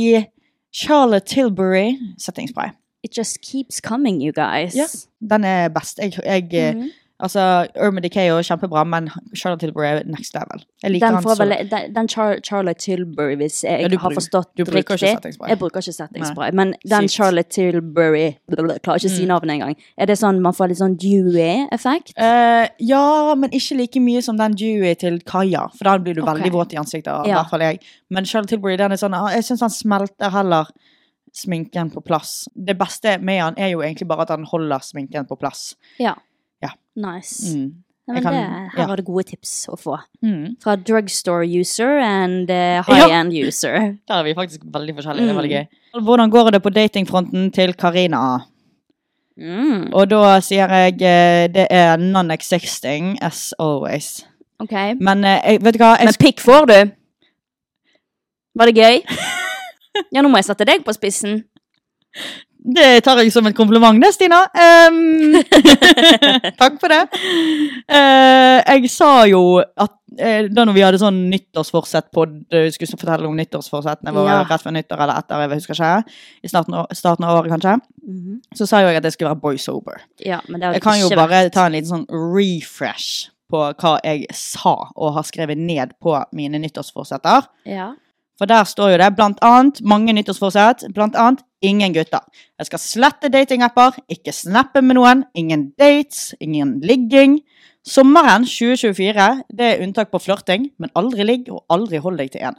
Charlotte 0.73 1.29
Tilbury 1.29 1.95
settingspray. 2.21 2.73
It 3.03 3.17
just 3.19 3.41
keeps 3.43 3.81
coming, 3.81 4.21
you 4.23 4.33
guys. 4.33 4.77
Ja. 4.77 4.87
Den 5.21 5.45
er 5.45 5.69
best. 5.69 5.99
Jeg, 5.99 6.19
jeg 6.25 6.75
mm 6.75 6.81
Mhm. 6.83 6.91
Altså, 7.23 7.43
Irma 7.79 8.01
Decay 8.03 8.29
er 8.35 8.43
kjempebra, 8.43 8.83
men 8.85 9.05
Charlotte 9.39 9.63
Tilbury 9.63 9.85
er 9.87 10.01
next 10.11 10.35
level. 10.35 10.65
Jeg 10.83 10.91
liker 10.91 11.07
Den, 11.07 11.15
han 11.15 11.23
så 11.23 11.37
vel, 11.39 11.53
den, 11.71 11.93
den 11.95 12.09
Char 12.11 12.41
Charlotte 12.43 12.81
Tilbury, 12.83 13.37
hvis 13.39 13.61
jeg 13.63 13.81
Ja, 13.85 13.89
har 13.89 14.11
bruk- 14.11 14.17
forstått 14.19 14.51
ikke 14.59 14.75
riktig 14.75 14.99
settingspray. 15.05 15.49
Jeg 15.53 15.59
bruker 15.61 15.81
ikke 15.85 15.95
settingspray, 15.95 16.51
men 16.59 16.75
den 16.83 17.07
Sykt. 17.09 17.15
Charlotte 17.17 17.55
Tilbury 17.55 18.25
blablabla, 18.51 18.79
Klarer 18.83 18.99
ikke 19.05 19.13
mm. 19.13 19.17
si 19.21 19.27
navnet 19.31 19.55
engang. 19.55 19.77
Er 19.97 20.11
det 20.11 20.19
sånn 20.19 20.41
man 20.43 20.53
får 20.59 20.73
litt 20.73 20.81
sånn 20.83 20.97
dewy-effekt? 20.99 22.13
Uh, 22.19 22.67
ja, 22.83 23.35
men 23.39 23.55
ikke 23.55 23.79
like 23.79 24.03
mye 24.03 24.23
som 24.27 24.37
den 24.41 24.57
Dewey 24.59 24.95
til 24.99 25.21
Kaja, 25.29 25.69
for 25.79 25.85
da 25.89 25.97
blir 26.03 26.19
du 26.19 26.25
veldig 26.27 26.51
våt 26.55 26.75
i 26.75 26.81
ansiktet. 26.83 27.13
I 27.27 27.31
Ja. 27.31 27.39
hvert 27.43 27.51
fall 27.55 27.61
jeg. 27.61 27.79
Men 28.11 28.25
Charlotte 28.27 28.51
Tilbury, 28.57 28.77
den 28.77 28.93
er 28.93 28.97
sånn, 29.01 29.15
ah, 29.15 29.31
jeg 29.31 29.45
syns 29.47 29.61
han 29.61 29.71
smelter 29.71 30.31
heller 30.35 30.67
sminken 31.33 31.91
på 31.95 32.03
plass. 32.05 32.49
Det 32.55 32.77
beste 32.79 33.17
med 33.21 33.41
han 33.41 33.55
er 33.57 33.71
jo 33.73 33.81
egentlig 33.81 34.07
bare 34.09 34.27
at 34.27 34.35
han 34.35 34.45
holder 34.45 34.83
sminken 34.85 35.25
på 35.29 35.39
plass. 35.41 35.75
Ja. 35.99 36.15
Ja. 36.63 36.71
Nice. 36.97 37.57
Mm. 37.59 37.71
Ja, 38.09 38.13
men 38.17 38.23
kan- 38.23 38.35
det, 38.35 38.43
her 38.75 38.83
ja. 38.83 38.87
var 38.91 38.97
det 38.99 39.05
gode 39.07 39.23
tips 39.29 39.53
å 39.71 39.77
få. 39.79 39.97
Mm. 40.25 40.57
Fra 40.63 40.75
drugstore 40.77 41.47
user 41.61 41.99
and 42.03 42.51
uh, 42.51 42.83
high-end 42.89 43.33
user. 43.33 43.77
Der 44.09 44.15
er 44.19 44.25
vi 44.27 44.35
faktisk 44.35 44.61
veldig 44.65 44.95
forskjellige. 44.99 45.23
Det 45.27 45.31
er 45.31 45.35
Mm. 45.35 45.43
veldig 45.43 45.55
gøy. 45.57 45.67
Hvordan 46.09 46.31
går 46.31 46.51
det 46.51 46.63
på 46.63 46.71
datingfronten 46.75 47.51
til 47.53 47.75
Karina? 47.75 48.23
Mm. 49.37 49.93
Og 49.95 50.11
da 50.11 50.41
sier 50.45 50.69
jeg 50.69 50.99
eh, 51.03 51.47
det 51.49 51.67
er 51.71 51.97
non-existing 51.97 53.17
as 53.25 53.55
always. 53.59 54.27
Ok. 54.61 54.73
Men 55.01 55.25
eh, 55.25 55.39
jeg, 55.53 55.63
vet 55.65 55.75
du 55.75 55.79
hva? 55.85 55.95
Jeg 55.99 56.11
Men 56.11 56.19
pikk 56.21 56.41
får 56.45 56.67
du. 56.69 56.77
Var 58.59 58.67
det 58.73 58.77
gøy? 58.77 59.01
Ja, 60.13 60.23
nå 60.25 60.29
må 60.33 60.39
jeg 60.41 60.47
sette 60.49 60.65
deg 60.65 60.85
på 60.87 60.93
spissen. 60.97 61.43
Det 62.65 63.03
tar 63.03 63.19
jeg 63.19 63.33
som 63.35 63.47
en 63.49 63.55
kompliment, 63.57 63.99
det, 63.99 64.13
Stina. 64.15 64.45
Um, 64.55 65.35
takk 66.61 66.77
for 66.79 66.93
det. 66.93 67.01
Uh, 67.91 68.61
jeg 68.63 68.91
sa 68.93 69.25
jo 69.27 69.41
at 69.59 69.91
uh, 70.21 70.47
da 70.53 70.65
når 70.69 70.77
vi 70.77 70.85
hadde 70.85 71.01
sånn 71.03 71.19
nyttårsforsett 71.33 72.11
på 72.15 72.27
Skulle 72.77 73.01
fortelle 73.01 73.27
om 73.27 73.35
nyttårsforsettene 73.39 74.15
våre 74.15 74.31
Ja. 74.37 74.45
rett 74.47 74.63
før 74.63 74.77
nyttår 74.77 75.03
eller 75.03 75.19
etter, 75.19 75.43
jeg 75.43 75.59
husker 75.59 75.75
ikke. 75.79 76.15
I 76.47 76.53
starten 76.53 76.79
starten 76.95 77.27
av 77.27 77.41
året, 77.41 77.51
kanskje. 77.57 77.75
Mhm. 78.07 78.39
Så 78.55 78.67
sa 78.71 78.81
jeg 78.85 78.97
at 79.01 79.03
det 79.09 79.13
skulle 79.17 79.33
være 79.35 79.43
boy 79.43 79.59
sober. 79.59 80.01
Ja, 80.23 80.41
men 80.49 80.61
det 80.61 80.67
har 80.69 80.75
Jeg 80.79 80.83
kan 80.87 81.01
jo 81.01 81.09
bare 81.11 81.29
vært. 81.29 81.53
ta 81.53 81.67
en 81.67 81.73
liten 81.73 81.91
sånn 81.91 82.07
refresh 82.09 83.29
på 83.53 83.67
hva 83.75 83.99
jeg 84.05 84.27
sa 84.33 84.89
og 84.97 85.15
har 85.19 85.23
skrevet 85.29 85.59
ned 85.59 85.93
på 86.01 86.15
mine 86.33 86.59
nyttårsforsetter. 86.63 87.43
Ja. 87.67 87.93
For 88.39 88.47
der 88.47 88.65
står 88.65 88.93
jo 88.95 88.99
det 89.03 89.11
blant 89.17 89.39
annet 89.45 89.83
mange 89.85 90.13
nyttårsforsett, 90.17 90.87
blant 90.95 91.15
annet 91.17 91.43
ingen 91.63 91.95
gutter. 91.95 92.21
Jeg 92.59 92.67
skal 92.67 92.79
slette 92.83 93.31
datingapper, 93.33 93.99
ikke 94.11 94.33
snappe 94.35 94.83
med 94.83 94.99
noen, 94.99 95.25
ingen 95.35 95.71
dates, 95.81 96.35
ingen 96.41 96.81
ligging. 96.85 97.41
Sommeren 97.83 98.45
2024, 98.47 99.25
det 99.59 99.67
er 99.67 99.81
unntak 99.83 100.13
på 100.13 100.21
flørting, 100.23 100.69
men 100.79 100.91
aldri 100.95 101.25
ligg 101.27 101.49
og 101.51 101.65
aldri 101.73 101.99
hold 101.99 102.21
deg 102.21 102.31
til 102.31 102.45
én. 102.47 102.55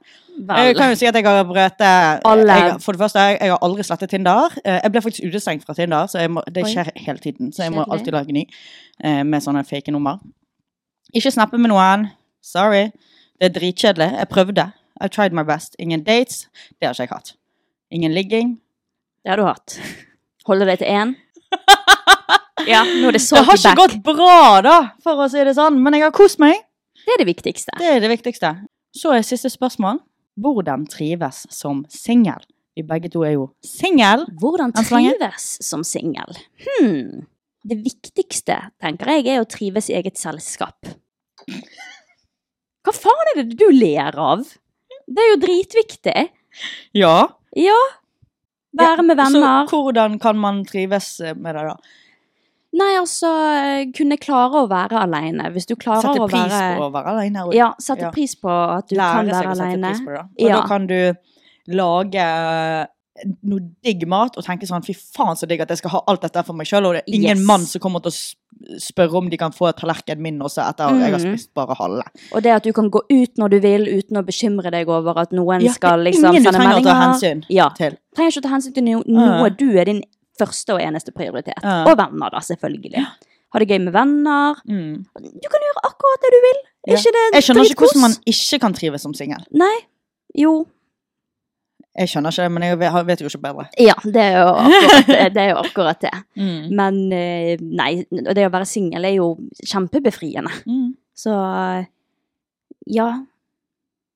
Jeg 0.49 0.75
kan 0.75 0.89
jo 0.91 0.97
si 0.99 1.07
at 1.07 1.15
jeg 1.15 1.23
har 1.23 1.45
brøt 1.47 1.79
Alle- 1.81 2.57
jeg, 2.57 2.81
For 2.81 2.91
det 2.91 2.99
første, 2.99 3.19
jeg, 3.19 3.51
har 3.51 3.59
aldri 3.61 3.83
slettet 3.83 4.09
Tinder. 4.09 4.49
Eh, 4.65 4.79
Jeg 4.83 4.91
ble 4.91 5.01
faktisk 5.01 5.23
utestengt 5.29 5.65
fra 5.65 5.73
Tinder, 5.73 6.07
så 6.07 6.27
må, 6.27 6.41
det 6.51 6.65
skjer 6.67 6.91
hele 6.95 7.19
tiden. 7.19 7.53
Så 7.53 7.63
jeg 7.63 7.71
må 7.71 7.85
alltid 7.89 8.11
lage 8.11 8.33
ny 8.33 8.43
eh, 9.03 9.23
med 9.23 9.39
sånne 9.41 9.63
fake 9.63 9.91
nummer. 9.91 10.19
Ikke 11.13 11.31
snappe 11.31 11.57
med 11.57 11.69
noen. 11.69 12.09
Sorry. 12.41 12.89
Det 13.39 13.47
er 13.47 13.59
dritkjedelig. 13.59 14.11
Jeg 14.17 14.27
prøvde. 14.29 14.71
I 15.01 15.07
tried 15.07 15.31
my 15.31 15.43
best. 15.43 15.75
Ingen 15.79 16.03
dates. 16.03 16.47
Det 16.81 16.87
har 16.87 16.93
ikke 16.93 17.01
jeg 17.03 17.09
hatt. 17.11 17.33
Ingen 17.91 18.11
ligging. 18.11 18.59
Det 19.23 19.31
har 19.31 19.39
du 19.39 19.45
hatt. 19.47 19.77
Holder 20.47 20.73
deg 20.73 20.81
til 20.83 20.91
én? 20.91 21.13
Ja, 22.63 22.83
nå 22.87 23.09
er 23.09 23.17
det 23.17 23.19
så 23.19 23.35
Det 23.41 23.47
har 23.49 23.57
ikke 23.59 23.75
gått 23.75 23.95
bra, 24.05 24.61
da, 24.63 24.75
for 25.03 25.19
å 25.19 25.25
si 25.27 25.41
det 25.43 25.51
sånn, 25.57 25.81
men 25.83 25.97
jeg 25.97 26.05
har 26.05 26.13
kost 26.15 26.39
meg. 26.39 26.61
Det 27.03 27.11
er 27.11 27.19
det 27.19 27.27
viktigste. 27.27 27.73
Det 27.75 27.89
er 27.97 27.99
det 27.99 28.07
viktigste. 28.07 28.51
Så 28.95 29.11
er 29.11 29.25
siste 29.27 29.51
spørsmål. 29.51 29.99
Hvordan 30.39 30.85
trives 30.87 31.41
som 31.51 31.81
singel? 31.91 32.45
Vi 32.77 32.85
begge 32.87 33.11
to 33.11 33.25
er 33.27 33.35
jo 33.35 33.49
singel. 33.67 34.23
Hvordan 34.39 34.71
trives 34.77 35.49
som 35.65 35.83
singel? 35.83 36.39
Hmm. 36.63 37.25
Det 37.67 37.77
viktigste, 37.83 38.55
tenker 38.81 39.11
jeg, 39.11 39.27
er 39.33 39.43
å 39.43 39.49
trives 39.49 39.91
i 39.91 39.97
eget 39.99 40.21
selskap. 40.21 40.93
Hva 42.83 42.95
faen 42.95 43.33
er 43.33 43.41
det 43.41 43.59
du 43.59 43.67
ler 43.75 44.15
av? 44.19 44.47
Det 45.03 45.25
er 45.25 45.33
jo 45.33 45.41
dritviktig. 45.43 46.29
Ja. 46.95 47.17
Ja. 47.59 47.77
Være 48.77 49.03
med 49.03 49.17
venner. 49.17 49.67
Så 49.69 49.81
hvordan 49.83 50.19
kan 50.19 50.37
man 50.37 50.63
trives 50.65 51.19
med 51.35 51.55
det, 51.55 51.65
da? 51.67 51.75
Nei, 52.73 52.95
altså 52.97 53.29
Kunne 53.93 54.17
klare 54.17 54.63
å 54.63 54.69
være 54.69 55.03
aleine. 55.03 55.51
Hvis 55.53 55.67
du 55.69 55.75
klarer 55.75 56.01
Sette 56.01 56.23
å 56.25 56.29
pris 56.29 56.53
på 56.53 56.87
å 56.87 56.91
være 56.91 57.11
alene. 57.13 57.45
og- 57.45 57.53
Ja, 57.53 57.73
sette 57.79 58.01
Ja. 58.07 58.11
pris 58.11 58.33
på 58.35 58.49
at 58.49 58.87
du 58.89 58.95
Lære 58.95 59.13
kan 59.13 59.25
seg 59.29 59.35
være 59.35 59.51
å 59.51 59.55
sette 59.55 59.81
pris 59.81 60.01
på 60.01 60.15
det. 60.15 60.23
Og 60.43 60.49
Ja. 60.49 60.55
da 60.61 60.67
kan 60.67 60.87
du 60.87 61.13
lage 61.67 62.87
noe 63.43 63.59
digg 63.83 64.07
mat 64.07 64.35
og 64.37 64.43
tenke 64.43 64.63
sånn 64.67 64.83
fy 64.83 64.93
faen 64.93 65.35
så 65.37 65.47
digg 65.47 65.61
at 65.61 65.69
jeg 65.69 65.77
skal 65.77 65.91
ha 65.91 66.01
alt 66.07 66.21
dette 66.21 66.43
for 66.43 66.53
meg 66.53 66.65
sjøl, 66.65 66.87
og 66.87 66.93
det 66.93 67.03
er 67.07 67.13
ingen 67.13 67.37
Yes. 67.37 67.45
mann 67.45 67.59
som 67.65 67.79
kommer 67.79 68.01
til 68.01 68.09
å 68.09 68.35
spørre 68.79 69.17
om 69.19 69.29
de 69.29 69.37
kan 69.37 69.51
få 69.51 69.71
tallerkenen 69.77 70.21
min 70.23 70.39
også 70.41 70.63
etter 70.69 70.85
at 70.87 70.99
jeg 70.99 71.11
har 71.13 71.19
Mhm. 71.19 71.33
spist 71.37 71.53
bare 71.53 71.75
halve. 71.79 72.03
Og 72.33 72.43
det 72.43 72.51
at 72.51 72.63
du 72.63 72.71
kan 72.73 72.89
gå 72.89 73.01
ut 73.09 73.37
når 73.37 73.49
du 73.49 73.59
vil 73.59 73.83
uten 73.99 74.17
å 74.17 74.23
bekymre 74.25 74.71
deg 74.71 74.87
over 74.89 75.17
at 75.19 75.31
noen 75.31 75.61
Ja, 75.61 75.71
skal 75.71 75.99
liksom, 75.99 76.31
sende 76.33 76.51
meldinger. 76.51 76.51
ingen 76.51 76.53
du 76.53 76.57
trenger 76.57 76.79
å 76.79 76.83
ta 76.83 76.97
hensyn 77.13 77.43
ja. 77.49 77.69
til. 77.69 77.97
Trenger 78.15 78.31
ikke 78.31 78.39
å 78.39 78.47
ta 78.49 78.53
hensyn 78.55 78.73
til 78.73 78.83
no 78.83 79.03
noe. 79.07 79.49
Du 79.49 79.77
er 79.77 79.85
din 79.85 80.03
første 80.39 80.73
og 80.73 80.81
eneste 80.81 81.11
prioritet. 81.13 81.59
Ja. 81.63 81.83
Og 81.85 81.97
venner, 81.97 82.29
da, 82.31 82.39
selvfølgelig. 82.39 83.05
Ha 83.53 83.59
det 83.59 83.67
gøy 83.69 83.79
med 83.83 83.93
venner. 83.93 84.55
Mm. 84.67 85.05
Du 85.13 85.47
kan 85.49 85.61
gjøre 85.61 85.81
akkurat 85.85 86.21
det 86.23 86.31
du 86.33 86.39
vil. 86.41 86.59
Ja. 86.87 86.95
Ikke 86.97 87.11
det 87.13 87.25
Jeg 87.33 87.43
skjønner 87.43 87.69
ikke 87.69 87.85
hvordan 87.85 88.01
man 88.01 88.15
ikke 88.25 88.59
kan 88.59 88.73
trives 88.73 89.01
som 89.01 89.13
singel. 89.13 89.43
Nei. 89.51 89.75
Jo. 90.35 90.65
Jeg 91.93 92.09
skjønner 92.09 92.33
ikke 92.33 92.43
det, 92.47 92.51
men 92.55 92.63
jeg 92.65 92.77
vet- 92.79 93.21
jo 93.21 93.29
ikke 93.29 93.41
bedre. 93.43 93.65
Ja, 93.77 93.93
det 94.03 94.21
er 94.23 94.39
jo 94.39 94.47
akkurat 94.57 95.07
det. 95.07 95.33
det, 95.35 95.43
jo 95.51 95.57
akkurat 95.61 95.99
det. 96.01 96.13
Mm. 96.43 96.63
Men 96.75 96.95
eh, 97.13 97.57
nei, 97.61 97.91
det 98.09 98.47
å 98.47 98.51
være 98.53 98.65
singel 98.65 99.05
er 99.05 99.13
jo 99.19 99.27
kjempebefriende. 99.61 100.49
Mm. 100.65 100.95
Så 101.13 101.35
ja. 102.89 103.09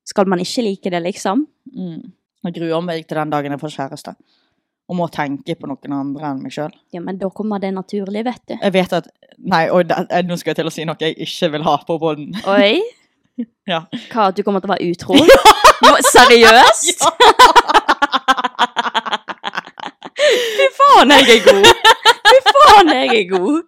Skal 0.07 0.25
man 0.31 0.39
ikke 0.41 0.63
like 0.65 0.89
det, 0.89 1.01
liksom? 1.03 1.45
Mm. 1.75 2.11
Jeg 2.47 2.53
gruer 2.55 2.81
meg 2.81 3.05
til 3.07 3.19
den 3.19 3.31
dagen 3.33 3.53
jeg 3.53 3.59
får 3.61 3.73
kjæreste. 3.75 4.13
Og 4.87 4.95
må 4.95 5.07
tenke 5.11 5.53
på 5.59 5.67
noen 5.67 5.93
andre 5.97 6.29
enn 6.31 6.41
meg 6.45 6.53
sjøl. 6.55 6.71
Ja, 6.95 7.01
men 7.03 7.17
da 7.19 7.27
kommer 7.35 7.59
det 7.59 7.73
naturlig, 7.75 8.23
vet 8.23 8.43
du. 8.47 8.55
Jeg 8.55 8.73
vet 8.73 8.93
at 9.01 9.09
Nei, 9.37 9.67
oi, 9.69 9.83
eh, 9.85 10.23
nå 10.25 10.33
skal 10.39 10.49
jeg 10.55 10.57
til 10.63 10.69
å 10.69 10.71
si 10.73 10.85
noe 10.87 10.97
jeg 10.97 11.13
ikke 11.21 11.51
vil 11.53 11.65
ha 11.67 11.75
på 11.85 11.99
båten. 12.01 12.31
Oi, 12.49 12.79
Ja. 13.67 13.81
hva, 14.13 14.29
du 14.31 14.41
kommer 14.43 14.59
til 14.63 14.69
å 14.71 14.75
være 14.75 14.91
utro? 14.91 15.13
Ja. 15.77 15.91
Seriøst? 16.09 17.03
Fy 20.57 20.65
faen, 20.77 21.11
jeg 21.13 21.35
er 21.37 21.43
god! 21.45 21.67
Fy 22.27 22.37
faen, 22.47 22.89
jeg 22.95 23.19
er 23.19 23.27
god! 23.29 23.59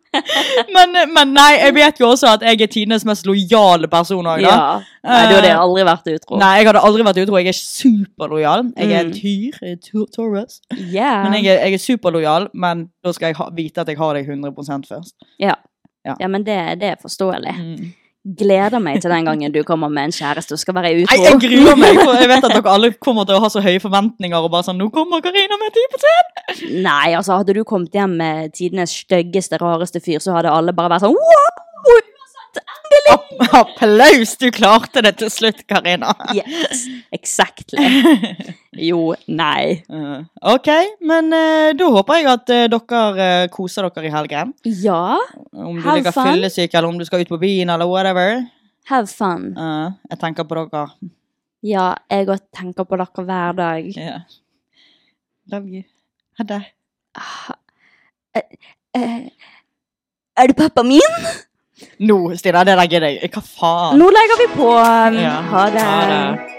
Men, 0.74 0.98
men 1.14 1.34
nei, 1.36 1.52
jeg 1.62 1.76
vet 1.78 2.02
jo 2.02 2.10
også 2.10 2.32
at 2.34 2.44
jeg 2.48 2.64
er 2.66 2.72
tidenes 2.74 3.06
mest 3.08 3.28
lojale 3.30 3.88
person 3.92 4.26
òg, 4.26 4.42
da. 4.44 4.50
Ja. 4.50 4.58
Nei, 5.06 5.20
du 5.30 5.36
hadde 5.38 5.54
aldri 5.62 5.86
vært 5.88 6.10
utro. 6.16 6.40
Nei, 6.42 6.52
jeg 6.60 6.70
hadde 6.72 6.84
aldri 6.90 7.06
vært 7.08 7.22
utro. 7.24 7.38
Jeg 7.40 7.54
er 7.54 7.60
superlojal. 7.60 8.66
Jeg 8.76 8.90
er 8.92 9.00
en 9.04 9.10
Mm. 9.10 9.16
tyr. 9.16 9.62
Jeg 9.62 9.78
er 9.78 10.06
Taurus. 10.16 10.60
Yeah. 10.74 11.24
Men 11.30 11.38
jeg 11.44 11.54
er, 11.54 11.62
jeg 11.68 11.74
er 11.78 11.86
superlojal, 11.86 12.50
men 12.54 12.88
da 13.06 13.14
skal 13.16 13.28
jeg 13.32 13.38
ha, 13.40 13.50
vite 13.56 13.82
at 13.86 13.88
jeg 13.94 13.98
har 14.02 14.14
deg 14.18 14.28
100 14.28 14.90
først. 14.90 15.16
Ja. 15.40 15.56
Ja. 16.06 16.16
ja, 16.20 16.28
men 16.28 16.44
det, 16.48 16.58
det 16.82 16.88
er 16.96 16.96
forståelig. 17.02 17.56
Mm. 17.60 17.94
Gleder 18.26 18.82
meg 18.84 19.00
til 19.00 19.14
den 19.14 19.26
gangen 19.30 19.54
du 19.54 19.62
kommer 19.64 19.88
med 19.88 20.10
en 20.10 20.12
kjæreste 20.12 20.58
og 20.58 20.60
skal 20.60 20.76
være 20.76 20.92
utro. 21.00 21.16
Nei, 21.16 21.24
jeg 21.24 21.40
gruer 21.40 21.78
meg, 21.80 22.00
for 22.02 22.18
jeg 22.20 22.28
vet 22.28 22.48
at 22.50 22.52
dere 22.52 22.74
alle 22.74 22.92
kommer 23.00 23.24
til 23.26 23.38
å 23.38 23.44
ha 23.46 23.50
så 23.54 23.64
høye 23.64 23.80
forventninger 23.80 24.36
og 24.36 24.52
bare 24.52 24.68
sånn 24.68 24.78
'Nå 24.78 24.90
kommer 24.92 25.24
Karina 25.24 25.56
med 25.62 25.72
10 25.72 26.84
Nei, 26.84 27.16
altså 27.16 27.40
hadde 27.40 27.56
du 27.56 27.64
kommet 27.64 27.96
hjem 27.96 28.18
med 28.20 28.52
tidenes 28.54 28.92
styggeste, 29.06 29.62
rareste 29.62 30.04
fyr, 30.04 30.20
så 30.20 30.36
hadde 30.36 30.52
alle 30.52 30.76
bare 30.76 30.92
vært 30.98 31.08
sånn 31.08 31.16
wow! 31.16 32.19
App- 33.12 33.26
Applaus! 33.60 34.34
Du 34.42 34.50
klarte 34.52 35.02
det 35.06 35.14
til 35.22 35.30
slutt, 35.32 35.62
Karina. 35.70 36.12
Yes, 36.36 36.82
exactly. 37.16 37.86
Jo, 38.76 39.14
nei. 39.28 39.80
Eh, 39.90 40.24
ok, 40.54 40.70
men 41.10 41.32
eh, 41.36 41.70
da 41.80 41.88
håper 41.94 42.20
jeg 42.20 42.28
at 42.34 42.54
eh, 42.56 42.66
dere 42.72 43.30
koser 43.54 43.88
dere 43.90 44.10
i 44.10 44.14
helgen. 44.14 44.54
Ja, 44.84 45.18
Om 45.54 45.80
du 45.80 45.86
ligger 45.88 46.14
fyllesyk, 46.16 46.74
eller 46.74 46.90
om 46.92 47.00
du 47.00 47.06
skal 47.08 47.24
ut 47.24 47.32
på 47.32 47.40
byen, 47.42 47.70
eller 47.74 47.88
whatever. 47.90 48.44
have 48.90 49.08
fun. 49.08 49.52
Uh, 49.58 49.92
jeg 50.10 50.20
tenker 50.20 50.44
på 50.50 50.58
dere. 50.60 50.86
Ja, 51.66 51.88
jeg 52.10 52.28
òg 52.32 52.44
tenker 52.56 52.86
på 52.88 52.98
dere 53.00 53.26
hver 53.28 53.56
dag. 53.58 53.90
Yeah. 53.98 54.22
Love 55.52 55.68
you. 55.80 55.84
Ha 56.40 56.46
det. 56.52 56.62
Eh, 58.96 59.30
er 60.40 60.48
du 60.48 60.54
pappa 60.58 60.84
min? 60.88 61.18
Nå, 62.00 62.36
Stina, 62.38 62.64
det 62.64 62.76
der 62.78 62.86
gidder 62.92 63.08
jeg. 63.08 63.30
Hva 63.34 63.42
faen? 63.46 63.98
Nå 64.00 64.10
legger 64.16 64.40
vi 64.44 64.48
på. 64.56 64.70
um, 64.78 65.20
Ja, 65.20 65.36
Ha 65.54 65.66
det. 65.70 65.82
ha 65.82 66.00
det. 66.10 66.59